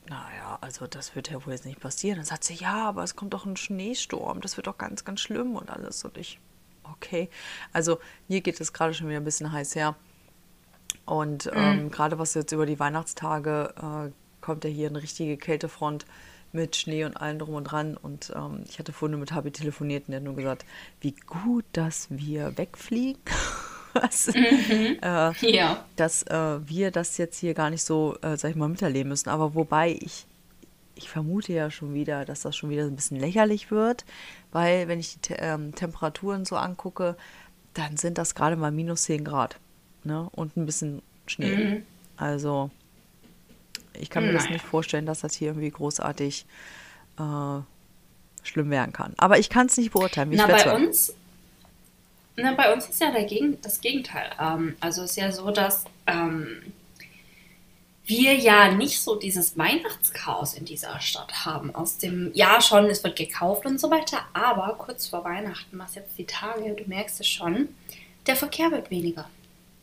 naja, 0.10 0.58
also 0.62 0.88
das 0.88 1.16
wird 1.16 1.30
ja 1.30 1.46
wohl 1.46 1.54
jetzt 1.54 1.66
nicht 1.66 1.80
passieren. 1.80 2.18
Dann 2.18 2.26
sagt 2.26 2.46
sie, 2.46 2.56
ja, 2.56 2.90
aber 2.90 3.04
es 3.04 3.16
kommt 3.16 3.36
doch 3.36 3.46
ein 3.46 3.58
Schneesturm, 3.58 4.42
das 4.42 4.58
wird 4.58 4.66
doch 4.66 4.80
ganz, 4.80 5.06
ganz 5.06 5.22
schlimm 5.22 5.56
und 5.56 5.70
alles. 5.70 6.04
Und 6.04 6.18
ich, 6.18 6.40
okay. 6.84 7.30
Also 7.74 8.00
hier 8.28 8.42
geht 8.42 8.60
es 8.60 8.74
gerade 8.74 8.96
schon 8.96 9.08
wieder 9.08 9.20
ein 9.20 9.24
bisschen 9.24 9.52
heiß 9.52 9.76
her. 9.76 9.96
Und 11.06 11.50
ähm, 11.54 11.84
mhm. 11.84 11.92
gerade 11.92 12.18
was 12.18 12.34
jetzt 12.34 12.52
über 12.52 12.66
die 12.66 12.80
Weihnachtstage 12.80 13.74
äh, 13.78 14.12
kommt 14.42 14.64
ja 14.64 14.70
hier 14.70 14.90
eine 14.90 15.02
richtige 15.02 15.38
Kältefront 15.38 16.06
mit 16.52 16.76
Schnee 16.76 17.04
und 17.04 17.18
allem 17.18 17.40
drum 17.40 17.56
und 17.56 17.66
dran. 17.66 17.98
Und 17.98 18.32
ähm, 18.36 18.64
ich 18.68 18.80
hatte 18.80 18.94
vorhin 18.94 19.20
mit 19.20 19.32
Habi 19.32 19.52
telefoniert 19.52 20.08
und 20.08 20.12
der 20.12 20.20
hat 20.20 20.26
nur 20.26 20.36
gesagt, 20.36 20.66
wie 21.02 21.14
gut, 21.14 21.66
dass 21.74 22.08
wir 22.10 22.58
wegfliegen. 22.58 23.22
Was, 23.94 24.28
mhm. 24.28 24.98
äh, 25.02 25.32
ja. 25.52 25.86
Dass 25.96 26.24
äh, 26.24 26.68
wir 26.68 26.92
das 26.92 27.18
jetzt 27.18 27.40
hier 27.40 27.54
gar 27.54 27.70
nicht 27.70 27.84
so, 27.84 28.18
äh, 28.22 28.36
sag 28.36 28.50
ich 28.50 28.56
mal, 28.58 28.68
miterleben 28.68 29.10
müssen. 29.10 29.30
Aber 29.30 29.56
wobei 29.56 29.92
ich, 29.92 30.26
ich 30.96 31.10
vermute 31.10 31.54
ja 31.54 31.72
schon 31.72 31.94
wieder, 31.94 32.26
dass 32.26 32.42
das 32.42 32.58
schon 32.58 32.70
wieder 32.70 32.84
ein 32.84 32.96
bisschen 32.96 33.20
lächerlich 33.20 33.72
wird, 33.72 34.04
weil 34.52 34.90
wenn 34.90 35.00
ich 35.00 35.14
die 35.14 35.20
Te 35.20 35.38
ähm, 35.40 35.74
Temperaturen 35.76 36.44
so 36.44 36.58
angucke, 36.58 37.16
dann 37.74 37.96
sind 37.96 38.18
das 38.18 38.36
gerade 38.36 38.58
mal 38.58 38.72
minus 38.72 39.04
10 39.04 39.24
Grad 39.24 39.60
ne? 40.06 40.30
Und 40.32 40.58
ein 40.58 40.66
bisschen 40.66 41.02
Schnee. 41.28 41.56
Mhm. 41.56 41.84
Also 42.18 42.70
ich 43.94 44.10
kann 44.10 44.24
mir 44.24 44.32
Nein. 44.32 44.42
das 44.42 44.50
nicht 44.50 44.66
vorstellen, 44.66 45.06
dass 45.06 45.22
das 45.22 45.36
hier 45.36 45.50
irgendwie 45.50 45.72
großartig 45.72 46.46
äh, 47.18 47.60
schlimm 48.44 48.70
werden 48.70 48.94
kann. 48.94 49.14
Aber 49.18 49.40
ich 49.40 49.50
kann 49.50 49.68
es 49.68 49.78
nicht 49.78 49.92
beurteilen. 49.92 50.32
Na, 50.34 50.48
bei 50.48 50.76
uns, 50.76 51.14
Na, 52.36 52.54
bei 52.54 52.74
uns 52.74 52.88
ist 52.88 53.02
ja 53.02 53.12
dagegen, 53.12 53.60
das 53.62 53.82
Gegenteil. 53.82 54.30
Ähm, 54.40 54.76
also 54.80 55.04
es 55.04 55.12
ist 55.12 55.18
ja 55.18 55.32
so, 55.32 55.52
dass 55.52 55.86
ähm, 56.08 56.74
wir 58.06 58.36
ja 58.36 58.72
nicht 58.72 59.02
so 59.02 59.16
dieses 59.16 59.58
Weihnachtschaos 59.58 60.54
in 60.54 60.66
dieser 60.66 61.00
Stadt 61.00 61.46
haben. 61.46 61.74
Aus 61.74 61.98
dem 61.98 62.32
Jahr 62.34 62.62
schon, 62.62 62.86
es 62.86 63.04
wird 63.04 63.16
gekauft 63.16 63.66
und 63.66 63.80
so 63.80 63.90
weiter, 63.90 64.20
aber 64.34 64.76
kurz 64.78 65.08
vor 65.08 65.24
Weihnachten, 65.24 65.80
was 65.80 65.96
jetzt 65.96 66.18
die 66.18 66.26
Tage, 66.26 66.74
du 66.74 66.84
merkst 66.86 67.20
es 67.20 67.28
schon, 67.28 67.70
der 68.28 68.36
Verkehr 68.36 68.72
wird 68.72 68.92
weniger. 68.92 69.28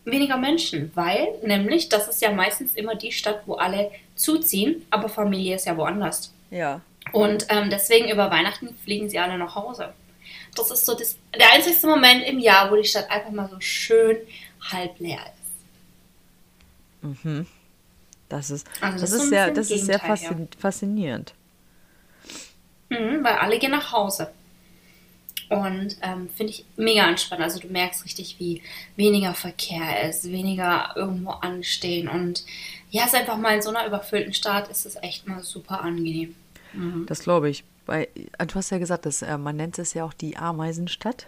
Weniger 0.04 0.36
Menschen, 0.36 0.90
weil 0.94 1.28
nämlich, 1.42 1.88
das 1.88 2.08
ist 2.08 2.20
ja 2.22 2.32
meistens 2.32 2.74
immer 2.74 2.96
die 2.96 3.12
Stadt, 3.12 3.42
wo 3.46 3.54
alle 3.54 3.90
zuziehen, 4.16 4.84
aber 4.90 5.08
Familie 5.08 5.54
ist 5.54 5.66
ja 5.66 5.76
woanders. 5.76 6.34
Ja. 6.50 6.80
Und 7.12 7.46
ähm, 7.50 7.70
deswegen 7.70 8.10
über 8.10 8.30
Weihnachten 8.30 8.76
fliegen 8.84 9.08
sie 9.08 9.18
alle 9.18 9.38
nach 9.38 9.54
Hause. 9.54 9.92
Das 10.54 10.70
ist 10.70 10.84
so 10.84 10.94
das, 10.94 11.16
der 11.38 11.52
einzigste 11.52 11.86
Moment 11.86 12.24
im 12.24 12.38
Jahr, 12.38 12.70
wo 12.70 12.76
die 12.76 12.84
Stadt 12.84 13.10
einfach 13.10 13.30
mal 13.30 13.48
so 13.48 13.60
schön 13.60 14.16
halb 14.70 14.98
leer 14.98 15.20
ist. 17.02 17.24
Mhm. 17.24 17.46
Das 18.28 18.50
ist, 18.50 18.66
also 18.80 19.00
das, 19.00 19.10
das 19.10 19.22
ist, 19.22 19.28
sehr, 19.28 19.50
das 19.50 19.70
ist 19.70 19.86
sehr 19.86 19.98
faszinierend. 19.98 20.56
faszinierend. 20.58 21.34
Mhm, 22.88 23.22
weil 23.22 23.34
alle 23.34 23.58
gehen 23.58 23.72
nach 23.72 23.92
Hause. 23.92 24.30
Und 25.52 25.96
ähm, 26.02 26.28
finde 26.30 26.52
ich 26.52 26.64
mega 26.76 27.08
entspannt. 27.08 27.42
Also 27.42 27.60
du 27.60 27.68
merkst 27.68 28.04
richtig, 28.04 28.36
wie 28.38 28.62
weniger 28.96 29.34
Verkehr 29.34 30.08
ist, 30.08 30.24
weniger 30.24 30.92
irgendwo 30.96 31.30
anstehen. 31.30 32.08
Und 32.08 32.44
ja, 32.90 33.02
es 33.02 33.08
ist 33.08 33.20
einfach 33.20 33.36
mal 33.36 33.54
in 33.54 33.62
so 33.62 33.70
einer 33.70 33.86
überfüllten 33.86 34.34
Stadt 34.34 34.68
ist 34.68 34.86
es 34.86 34.96
echt 34.96 35.26
mal 35.26 35.42
super 35.42 35.80
angenehm. 35.80 36.34
Mhm. 36.72 37.06
Das 37.06 37.20
glaube 37.20 37.50
ich. 37.50 37.64
Weil, 37.86 38.08
äh, 38.38 38.46
du 38.46 38.54
hast 38.54 38.70
ja 38.70 38.78
gesagt, 38.78 39.06
dass, 39.06 39.22
äh, 39.22 39.38
man 39.38 39.56
nennt 39.56 39.78
es 39.78 39.94
ja 39.94 40.04
auch 40.04 40.12
die 40.12 40.36
Ameisenstadt. 40.36 41.26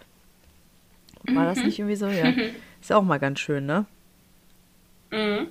War 1.25 1.45
mhm. 1.45 1.55
das 1.55 1.65
nicht 1.65 1.79
irgendwie 1.79 1.97
so? 1.97 2.07
Ja. 2.09 2.29
Ist 2.81 2.91
ja 2.91 2.97
auch 2.97 3.03
mal 3.03 3.19
ganz 3.19 3.41
schön, 3.41 3.67
ne? 3.67 3.87
Mhm. 5.11 5.49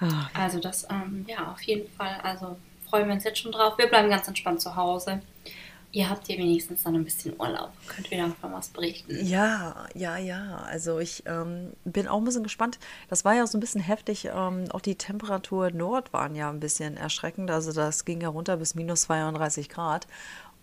Ah. 0.00 0.28
Also 0.34 0.60
das, 0.60 0.86
ähm, 0.90 1.24
ja, 1.28 1.50
auf 1.50 1.62
jeden 1.62 1.90
Fall. 1.92 2.20
Also 2.22 2.56
freuen 2.88 3.06
wir 3.06 3.14
uns 3.14 3.24
jetzt 3.24 3.38
schon 3.38 3.52
drauf. 3.52 3.78
Wir 3.78 3.86
bleiben 3.86 4.10
ganz 4.10 4.28
entspannt 4.28 4.60
zu 4.60 4.76
Hause. 4.76 5.22
Ihr 5.92 6.10
habt 6.10 6.28
ja 6.28 6.36
wenigstens 6.36 6.82
dann 6.82 6.94
ein 6.94 7.04
bisschen 7.04 7.34
Urlaub. 7.38 7.70
Könnt 7.86 8.10
ihr 8.12 8.18
davon 8.18 8.52
was 8.52 8.68
berichten? 8.68 9.24
Ja, 9.24 9.86
ja, 9.94 10.18
ja. 10.18 10.58
Also 10.68 10.98
ich 10.98 11.22
ähm, 11.26 11.72
bin 11.84 12.06
auch 12.06 12.18
ein 12.18 12.24
bisschen 12.24 12.42
gespannt. 12.42 12.78
Das 13.08 13.24
war 13.24 13.34
ja 13.34 13.46
so 13.46 13.56
ein 13.56 13.60
bisschen 13.60 13.80
heftig. 13.80 14.28
Ähm, 14.32 14.66
auch 14.72 14.80
die 14.80 14.96
Temperatur 14.96 15.70
Nord 15.70 16.12
waren 16.12 16.34
ja 16.34 16.50
ein 16.50 16.60
bisschen 16.60 16.96
erschreckend. 16.96 17.50
Also 17.50 17.72
das 17.72 18.04
ging 18.04 18.20
ja 18.20 18.28
runter 18.28 18.56
bis 18.56 18.74
minus 18.74 19.02
32 19.02 19.68
Grad. 19.68 20.06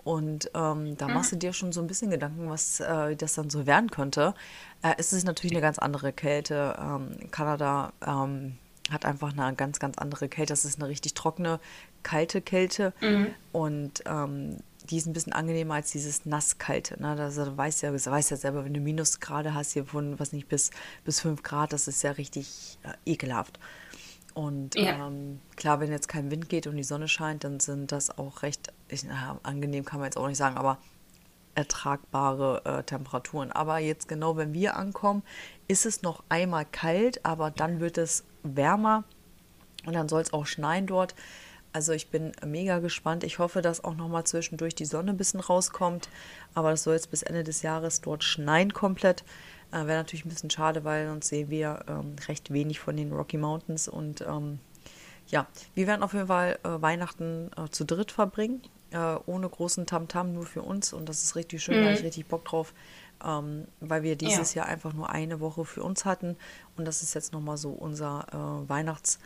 Und 0.03 0.51
ähm, 0.53 0.97
da 0.97 1.07
machst 1.07 1.31
du 1.31 1.37
dir 1.37 1.53
schon 1.53 1.71
so 1.71 1.79
ein 1.79 1.87
bisschen 1.87 2.11
Gedanken, 2.11 2.49
was 2.49 2.81
äh, 2.81 3.15
das 3.15 3.35
dann 3.35 3.49
so 3.49 3.65
werden 3.65 3.89
könnte. 3.89 4.33
Äh, 4.81 4.95
es 4.97 5.13
ist 5.13 5.23
natürlich 5.23 5.53
eine 5.53 5.61
ganz 5.61 5.79
andere 5.79 6.11
Kälte. 6.11 6.75
Ähm, 6.77 7.31
Kanada 7.31 7.93
ähm, 8.05 8.57
hat 8.91 9.05
einfach 9.05 9.35
eine 9.37 9.55
ganz, 9.55 9.79
ganz 9.79 9.97
andere 9.97 10.27
Kälte. 10.27 10.51
Das 10.51 10.65
ist 10.65 10.79
eine 10.79 10.89
richtig 10.89 11.13
trockene, 11.13 11.59
kalte 12.03 12.41
Kälte. 12.41 12.93
Mhm. 12.99 13.27
Und 13.53 14.03
ähm, 14.05 14.57
die 14.89 14.97
ist 14.97 15.05
ein 15.05 15.13
bisschen 15.13 15.33
angenehmer 15.33 15.75
als 15.75 15.91
dieses 15.91 16.25
nasskalte. 16.25 17.01
Ne? 17.01 17.15
Also, 17.19 17.45
du 17.45 17.57
weißt 17.57 17.81
ja, 17.83 17.91
du 17.91 18.05
weißt 18.05 18.31
ja 18.31 18.37
selber, 18.37 18.65
wenn 18.65 18.73
du 18.73 18.79
Minusgrade 18.79 19.53
hast 19.53 19.73
hier 19.73 19.85
von, 19.85 20.19
was 20.19 20.33
nicht, 20.33 20.47
bis, 20.47 20.71
bis 21.05 21.19
5 21.21 21.43
Grad, 21.43 21.73
das 21.73 21.87
ist 21.87 22.01
ja 22.03 22.11
richtig 22.11 22.77
äh, 22.83 23.11
ekelhaft. 23.11 23.59
Und 24.33 24.75
ja. 24.75 25.07
ähm, 25.07 25.39
klar, 25.55 25.79
wenn 25.79 25.91
jetzt 25.91 26.07
kein 26.07 26.31
Wind 26.31 26.49
geht 26.49 26.67
und 26.67 26.75
die 26.75 26.83
Sonne 26.83 27.07
scheint, 27.07 27.43
dann 27.43 27.59
sind 27.59 27.91
das 27.91 28.17
auch 28.17 28.41
recht, 28.41 28.73
ich, 28.87 29.03
na, 29.03 29.39
angenehm 29.43 29.85
kann 29.85 29.99
man 29.99 30.07
jetzt 30.07 30.17
auch 30.17 30.27
nicht 30.27 30.37
sagen, 30.37 30.57
aber 30.57 30.79
ertragbare 31.55 32.61
äh, 32.65 32.83
Temperaturen. 32.83 33.51
Aber 33.51 33.77
jetzt 33.77 34.07
genau, 34.07 34.37
wenn 34.37 34.53
wir 34.53 34.75
ankommen, 34.75 35.23
ist 35.67 35.85
es 35.85 36.01
noch 36.01 36.23
einmal 36.29 36.65
kalt, 36.65 37.23
aber 37.25 37.51
dann 37.51 37.79
wird 37.79 37.97
es 37.97 38.23
wärmer 38.41 39.03
und 39.85 39.93
dann 39.93 40.09
soll 40.09 40.21
es 40.21 40.33
auch 40.33 40.47
schneien 40.47 40.87
dort. 40.87 41.15
Also 41.73 41.91
ich 41.91 42.09
bin 42.09 42.31
mega 42.45 42.77
gespannt. 42.77 43.23
Ich 43.23 43.39
hoffe, 43.39 43.63
dass 43.63 43.83
auch 43.83 43.95
noch 43.95 44.07
mal 44.07 44.23
zwischendurch 44.23 44.75
die 44.75 44.85
Sonne 44.85 45.11
ein 45.11 45.17
bisschen 45.17 45.39
rauskommt. 45.39 46.07
Aber 46.53 46.69
das 46.69 46.83
soll 46.83 46.93
jetzt 46.93 47.09
bis 47.09 47.23
Ende 47.23 47.43
des 47.43 47.63
Jahres 47.63 48.01
dort 48.01 48.23
schneien 48.23 48.73
komplett. 48.73 49.23
Äh, 49.71 49.87
Wäre 49.87 49.97
natürlich 49.97 50.23
ein 50.23 50.29
bisschen 50.29 50.51
schade, 50.51 50.83
weil 50.83 51.07
sonst 51.07 51.29
sehen 51.29 51.49
wir 51.49 51.83
ähm, 51.87 52.15
recht 52.27 52.53
wenig 52.53 52.79
von 52.79 52.95
den 52.95 53.11
Rocky 53.11 53.37
Mountains. 53.37 53.87
Und 53.87 54.21
ähm, 54.21 54.59
ja, 55.27 55.47
wir 55.73 55.87
werden 55.87 56.03
auf 56.03 56.13
jeden 56.13 56.27
Fall 56.27 56.59
äh, 56.63 56.79
Weihnachten 56.79 57.49
äh, 57.57 57.67
zu 57.69 57.85
dritt 57.85 58.11
verbringen. 58.11 58.61
Äh, 58.91 59.15
ohne 59.25 59.49
großen 59.49 59.87
Tamtam, 59.87 60.27
-Tam, 60.27 60.33
nur 60.33 60.45
für 60.45 60.61
uns. 60.61 60.93
Und 60.93 61.09
das 61.09 61.23
ist 61.23 61.35
richtig 61.35 61.63
schön, 61.63 61.77
mhm. 61.77 61.79
da 61.79 61.85
habe 61.87 61.97
ich 61.97 62.05
richtig 62.05 62.27
Bock 62.27 62.45
drauf. 62.45 62.75
Ähm, 63.25 63.67
weil 63.79 64.03
wir 64.03 64.15
dieses 64.15 64.53
ja. 64.53 64.61
Jahr 64.61 64.69
einfach 64.69 64.93
nur 64.93 65.09
eine 65.09 65.39
Woche 65.39 65.65
für 65.65 65.81
uns 65.81 66.05
hatten. 66.05 66.37
Und 66.77 66.85
das 66.85 67.01
ist 67.01 67.15
jetzt 67.15 67.33
nochmal 67.33 67.57
so 67.57 67.71
unser 67.71 68.27
äh, 68.31 68.69
Weihnachts- 68.69 69.17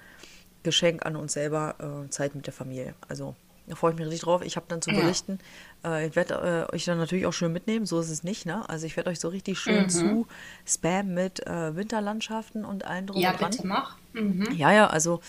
Geschenk 0.67 1.05
an 1.05 1.15
uns 1.15 1.33
selber, 1.33 1.75
äh, 1.79 2.09
Zeit 2.09 2.35
mit 2.35 2.45
der 2.45 2.53
Familie. 2.53 2.93
Also 3.07 3.35
da 3.67 3.75
freue 3.75 3.91
ich 3.91 3.97
mich 3.97 4.05
richtig 4.07 4.21
drauf. 4.21 4.41
Ich 4.43 4.55
habe 4.55 4.65
dann 4.69 4.81
zu 4.81 4.91
berichten. 4.91 5.39
Ja. 5.83 5.97
Äh, 5.97 6.07
ich 6.07 6.15
werde 6.15 6.67
äh, 6.69 6.75
euch 6.75 6.85
dann 6.85 6.97
natürlich 6.97 7.25
auch 7.25 7.33
schön 7.33 7.51
mitnehmen, 7.51 7.85
so 7.85 7.99
ist 7.99 8.09
es 8.09 8.23
nicht. 8.23 8.45
Ne? 8.45 8.67
Also 8.69 8.85
ich 8.85 8.95
werde 8.95 9.09
euch 9.09 9.19
so 9.19 9.27
richtig 9.27 9.59
schön 9.59 9.83
mhm. 9.83 9.89
zu 9.89 10.27
spammen 10.65 11.13
mit 11.13 11.45
äh, 11.45 11.75
Winterlandschaften 11.75 12.65
und 12.65 12.85
allen 12.85 13.07
drum 13.07 13.21
ja, 13.21 13.31
und 13.31 13.41
dran. 13.41 13.51
Ja, 13.51 13.57
bitte 13.57 13.67
mach. 13.67 13.97
Mhm. 14.13 14.47
Ja, 14.55 14.71
ja, 14.71 14.87
also 14.87 15.21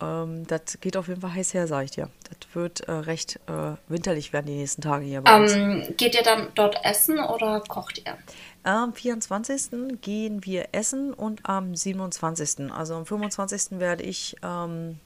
ähm, 0.00 0.46
das 0.46 0.80
geht 0.80 0.96
auf 0.96 1.06
jeden 1.06 1.20
Fall 1.20 1.34
heiß 1.34 1.54
her, 1.54 1.68
sage 1.68 1.84
ich 1.84 1.90
dir. 1.92 2.08
Das 2.28 2.54
wird 2.54 2.80
äh, 2.80 2.92
recht 2.92 3.38
äh, 3.46 3.76
winterlich 3.88 4.32
werden 4.32 4.46
die 4.46 4.56
nächsten 4.56 4.82
Tage 4.82 5.04
hier 5.04 5.22
bei 5.22 5.40
uns. 5.40 5.96
geht 5.96 6.14
ihr 6.14 6.22
dann 6.22 6.48
dort 6.54 6.84
essen 6.84 7.20
oder 7.20 7.60
kocht 7.60 7.98
ihr? 7.98 8.16
Am 8.64 8.94
24. 8.94 10.00
gehen 10.00 10.42
wir 10.46 10.68
essen 10.72 11.12
und 11.12 11.46
am 11.46 11.76
27. 11.76 12.72
Also 12.72 12.94
am 12.94 13.04
25. 13.04 13.78
werde 13.78 14.02
ich 14.04 14.36
ähm, 14.42 14.98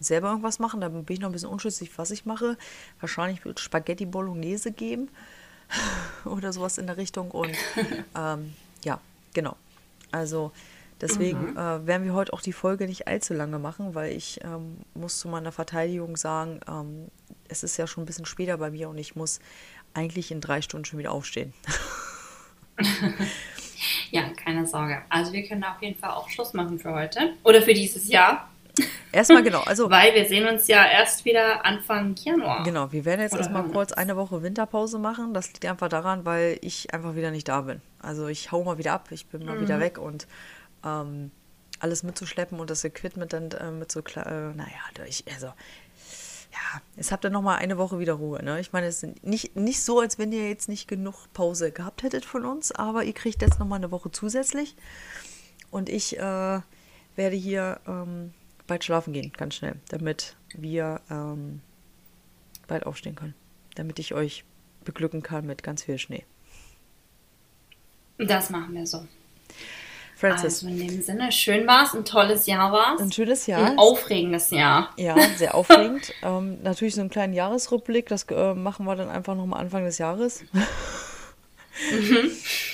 selber 0.00 0.28
irgendwas 0.28 0.58
machen. 0.58 0.80
Da 0.80 0.88
bin 0.88 1.04
ich 1.10 1.20
noch 1.20 1.28
ein 1.28 1.32
bisschen 1.32 1.50
unschlüssig, 1.50 1.90
was 1.98 2.10
ich 2.10 2.24
mache. 2.24 2.56
Wahrscheinlich 3.00 3.44
wird 3.44 3.60
Spaghetti 3.60 4.06
Bolognese 4.06 4.72
geben 4.72 5.10
oder 6.24 6.54
sowas 6.54 6.78
in 6.78 6.86
der 6.86 6.96
Richtung. 6.96 7.30
Und 7.32 7.54
ähm, 8.16 8.54
ja, 8.82 8.98
genau. 9.34 9.56
Also 10.10 10.50
deswegen 11.02 11.50
mhm. 11.50 11.58
äh, 11.58 11.86
werden 11.86 12.04
wir 12.04 12.14
heute 12.14 12.32
auch 12.32 12.40
die 12.40 12.54
Folge 12.54 12.86
nicht 12.86 13.08
allzu 13.08 13.34
lange 13.34 13.58
machen, 13.58 13.94
weil 13.94 14.16
ich 14.16 14.40
ähm, 14.42 14.78
muss 14.94 15.18
zu 15.18 15.28
meiner 15.28 15.52
Verteidigung 15.52 16.16
sagen, 16.16 16.60
ähm, 16.66 17.08
es 17.48 17.62
ist 17.62 17.76
ja 17.76 17.86
schon 17.86 18.04
ein 18.04 18.06
bisschen 18.06 18.24
später 18.24 18.56
bei 18.56 18.70
mir 18.70 18.88
und 18.88 18.96
ich 18.96 19.16
muss 19.16 19.38
eigentlich 19.92 20.30
in 20.30 20.40
drei 20.40 20.62
Stunden 20.62 20.86
schon 20.86 20.98
wieder 20.98 21.12
aufstehen. 21.12 21.52
ja, 24.10 24.22
keine 24.44 24.66
Sorge. 24.66 25.02
Also 25.08 25.32
wir 25.32 25.46
können 25.46 25.64
auf 25.64 25.80
jeden 25.80 25.98
Fall 25.98 26.10
auch 26.10 26.28
Schluss 26.28 26.52
machen 26.52 26.78
für 26.78 26.92
heute. 26.92 27.34
Oder 27.44 27.62
für 27.62 27.74
dieses 27.74 28.08
Jahr. 28.08 28.48
Erstmal 29.12 29.42
genau, 29.42 29.60
also. 29.60 29.90
Weil 29.90 30.14
wir 30.14 30.24
sehen 30.24 30.48
uns 30.48 30.66
ja 30.66 30.86
erst 30.86 31.24
wieder 31.24 31.64
Anfang 31.64 32.14
Januar. 32.16 32.62
Genau, 32.62 32.90
wir 32.90 33.04
werden 33.04 33.20
jetzt 33.20 33.34
erstmal 33.34 33.64
kurz 33.64 33.92
eine 33.92 34.16
Woche 34.16 34.42
Winterpause 34.42 34.98
machen. 34.98 35.34
Das 35.34 35.48
liegt 35.48 35.66
einfach 35.66 35.88
daran, 35.88 36.24
weil 36.24 36.58
ich 36.62 36.94
einfach 36.94 37.14
wieder 37.14 37.30
nicht 37.30 37.48
da 37.48 37.62
bin. 37.62 37.82
Also 38.00 38.28
ich 38.28 38.50
hau 38.50 38.64
mal 38.64 38.78
wieder 38.78 38.92
ab, 38.92 39.08
ich 39.10 39.26
bin 39.26 39.44
mal 39.44 39.56
mhm. 39.56 39.62
wieder 39.62 39.80
weg 39.80 39.98
und 39.98 40.26
ähm, 40.84 41.30
alles 41.80 42.02
mitzuschleppen 42.02 42.60
und 42.60 42.70
das 42.70 42.84
Equipment 42.84 43.32
dann 43.32 43.50
äh, 43.50 43.70
mit 43.70 43.92
so, 43.92 44.00
äh, 44.00 44.54
naja, 44.54 44.80
ich, 45.06 45.24
also 45.32 45.52
ja, 46.52 46.82
jetzt 46.96 47.12
habt 47.12 47.24
ihr 47.24 47.30
noch 47.30 47.42
mal 47.42 47.56
eine 47.56 47.78
Woche 47.78 47.98
wieder 47.98 48.14
Ruhe. 48.14 48.42
Ne? 48.44 48.60
Ich 48.60 48.72
meine, 48.72 48.86
es 48.86 49.02
ist 49.02 49.24
nicht, 49.24 49.56
nicht 49.56 49.82
so, 49.82 50.00
als 50.00 50.18
wenn 50.18 50.32
ihr 50.32 50.48
jetzt 50.48 50.68
nicht 50.68 50.86
genug 50.86 51.32
Pause 51.32 51.72
gehabt 51.72 52.02
hättet 52.02 52.24
von 52.24 52.44
uns, 52.44 52.72
aber 52.72 53.04
ihr 53.04 53.14
kriegt 53.14 53.40
jetzt 53.40 53.58
noch 53.58 53.66
mal 53.66 53.76
eine 53.76 53.90
Woche 53.90 54.10
zusätzlich. 54.10 54.76
Und 55.70 55.88
ich 55.88 56.18
äh, 56.18 56.60
werde 57.16 57.36
hier 57.36 57.80
ähm, 57.86 58.34
bald 58.66 58.84
schlafen 58.84 59.14
gehen, 59.14 59.32
ganz 59.36 59.54
schnell, 59.54 59.76
damit 59.88 60.36
wir 60.54 61.00
ähm, 61.10 61.62
bald 62.66 62.84
aufstehen 62.84 63.14
können. 63.14 63.34
Damit 63.74 63.98
ich 63.98 64.12
euch 64.12 64.44
beglücken 64.84 65.22
kann 65.22 65.46
mit 65.46 65.62
ganz 65.62 65.82
viel 65.84 65.98
Schnee. 65.98 66.24
Das 68.18 68.50
machen 68.50 68.74
wir 68.74 68.86
so. 68.86 69.06
Francis. 70.22 70.64
Also 70.64 70.68
in 70.68 70.78
dem 70.78 71.02
Sinne, 71.02 71.32
schön 71.32 71.66
war 71.66 71.84
es, 71.84 71.94
ein 71.94 72.04
tolles 72.04 72.46
Jahr 72.46 72.72
war 72.72 72.94
es. 72.94 73.00
Ein 73.00 73.12
schönes 73.12 73.46
Jahr. 73.46 73.64
Ein 73.64 73.78
aufregendes 73.78 74.50
Jahr. 74.50 74.90
Ja, 74.96 75.16
sehr 75.36 75.54
aufregend. 75.56 76.12
ähm, 76.22 76.62
natürlich 76.62 76.94
so 76.94 77.00
einen 77.00 77.10
kleinen 77.10 77.32
Jahresrückblick, 77.32 78.08
das 78.08 78.24
äh, 78.30 78.54
machen 78.54 78.86
wir 78.86 78.94
dann 78.94 79.08
einfach 79.08 79.34
nochmal 79.34 79.60
Anfang 79.60 79.84
des 79.84 79.98
Jahres. 79.98 80.44
Mhm. 81.90 82.30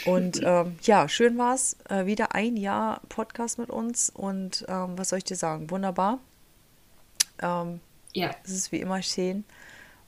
Und 0.07 0.41
ähm, 0.45 0.77
ja, 0.83 1.09
schön 1.09 1.39
war 1.39 1.55
es. 1.55 1.77
Äh, 1.89 2.07
wieder 2.07 2.35
ein 2.35 2.57
Jahr 2.57 3.01
Podcast 3.09 3.59
mit 3.59 3.71
uns 3.71 4.11
und 4.11 4.67
ähm, 4.69 4.99
was 4.99 5.09
soll 5.11 5.19
ich 5.19 5.25
dir 5.25 5.37
sagen? 5.37 5.71
Wunderbar. 5.71 6.19
Ähm, 7.41 7.81
ja. 8.13 8.31
Es 8.45 8.51
ist 8.51 8.73
wie 8.73 8.81
immer 8.81 9.01
schön. 9.03 9.45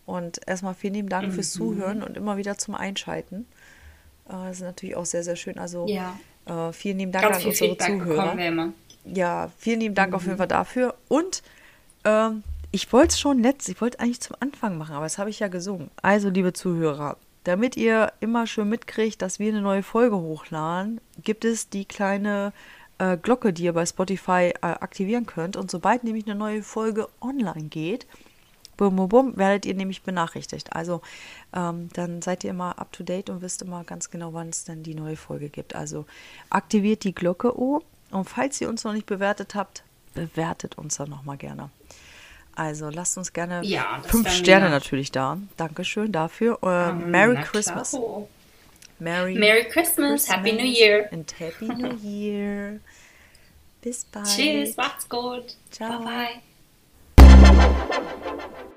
Und 0.07 0.41
erstmal 0.47 0.75
vielen 0.75 0.95
lieben 0.95 1.09
Dank 1.09 1.29
mhm. 1.29 1.33
fürs 1.33 1.53
Zuhören 1.53 2.03
und 2.03 2.17
immer 2.17 2.37
wieder 2.37 2.59
zum 2.59 2.75
Einschalten. 2.75 3.47
Äh, 4.29 4.33
das 4.33 4.57
ist 4.57 4.63
natürlich 4.63 4.97
auch 4.97 5.07
sehr, 5.07 5.23
sehr 5.23 5.37
schön. 5.37 5.59
Also 5.59 5.87
ja. 5.87 6.19
Äh, 6.47 6.73
vielen 6.73 6.99
lieben 6.99 7.13
Dank 7.13 7.25
Ganz 7.25 7.39
an 7.39 7.47
unsere 7.47 7.71
Feedback 7.71 7.99
Zuhörer. 7.99 8.73
Ja, 9.05 9.51
vielen 9.59 9.81
lieben 9.81 9.95
Dank 9.95 10.11
mhm. 10.11 10.15
auf 10.17 10.25
jeden. 10.25 10.37
Fall 10.37 10.49
dafür. 10.49 10.95
Und 11.09 11.43
ähm, 12.05 12.43
ich 12.71 12.93
wollte 12.93 13.09
es 13.09 13.21
schon 13.21 13.43
letzt, 13.43 13.69
ich 13.69 13.81
wollte 13.81 14.01
eigentlich 14.01 14.21
zum 14.21 14.37
Anfang 14.41 14.79
machen, 14.79 14.95
aber 14.95 15.05
das 15.05 15.19
habe 15.19 15.31
ich 15.31 15.41
ja 15.41 15.49
gesungen. 15.49 15.91
Also, 16.03 16.29
liebe 16.29 16.53
Zuhörer, 16.53 17.17
damit 17.45 17.77
ihr 17.77 18.13
immer 18.21 18.47
schön 18.47 18.69
mitkriegt, 18.69 19.23
dass 19.23 19.39
wir 19.39 19.49
eine 19.49 19.63
neue 19.63 19.83
Folge 19.83 20.17
hochladen, 20.17 21.01
gibt 21.23 21.45
es 21.45 21.69
die 21.69 21.85
kleine 21.85 22.53
äh, 22.99 23.17
Glocke, 23.17 23.53
die 23.53 23.65
ihr 23.65 23.73
bei 23.73 23.87
Spotify 23.87 24.53
äh, 24.61 24.67
aktivieren 24.67 25.27
könnt. 25.27 25.57
Und 25.57 25.71
sobald 25.71 26.05
nämlich 26.05 26.27
eine 26.27 26.35
neue 26.37 26.63
Folge 26.63 27.09
online 27.21 27.65
geht, 27.65 28.07
bum, 28.81 28.97
bum, 28.97 29.09
bum, 29.11 29.37
werdet 29.37 29.67
ihr 29.67 29.75
nämlich 29.75 30.03
benachrichtigt. 30.03 30.73
Also 30.73 31.03
ähm, 31.55 31.91
dann 31.93 32.23
seid 32.23 32.45
ihr 32.45 32.51
immer 32.51 32.79
up 32.79 32.91
to 32.93 33.05
date 33.05 33.29
und 33.29 33.43
wisst 33.43 33.61
immer 33.61 33.85
ganz 33.85 34.11
genau, 34.11 34.33
wann 34.33 34.49
es 34.49 34.65
denn 34.65 34.83
die 34.83 34.95
neue 34.95 35.17
Folge 35.17 35.51
gibt. 35.51 35.75
Also 35.75 36.07
aktiviert 36.49 37.05
die 37.05 37.15
Glocke 37.15 37.57
oh. 37.59 37.83
Und 38.11 38.29
falls 38.29 38.61
ihr 38.61 38.69
uns 38.69 38.83
noch 38.83 38.93
nicht 38.93 39.07
bewertet 39.07 39.55
habt, 39.55 39.85
bewertet 40.15 40.79
uns 40.79 40.97
dann 40.97 41.11
nochmal 41.11 41.37
gerne. 41.37 41.71
Also 42.57 42.89
lasst 42.89 43.17
uns 43.19 43.33
gerne 43.33 43.65
ja, 43.65 44.03
fünf 44.05 44.29
Sterne 44.31 44.67
wieder. 44.67 44.75
natürlich 44.75 45.13
da. 45.13 45.39
Dankeschön 45.57 46.11
dafür. 46.11 46.59
Uh, 46.63 46.91
um, 46.91 47.11
Merry 47.11 47.37
Christmas. 47.43 47.97
Merry, 48.99 49.35
Merry 49.35 49.65
Christmas. 49.65 50.27
Christmas. 50.27 50.29
Happy 50.31 50.53
New 50.53 50.65
Year. 50.65 51.09
And 51.13 51.33
Happy 51.39 51.67
New 51.67 51.97
Year. 52.03 52.81
Bis 53.83 54.05
bald. 54.07 54.27
Tschüss, 54.27 54.77
macht's 54.77 55.09
gut. 55.09 55.55
Ciao. 55.71 56.03
Bye 56.03 56.43
bye. 57.17 58.70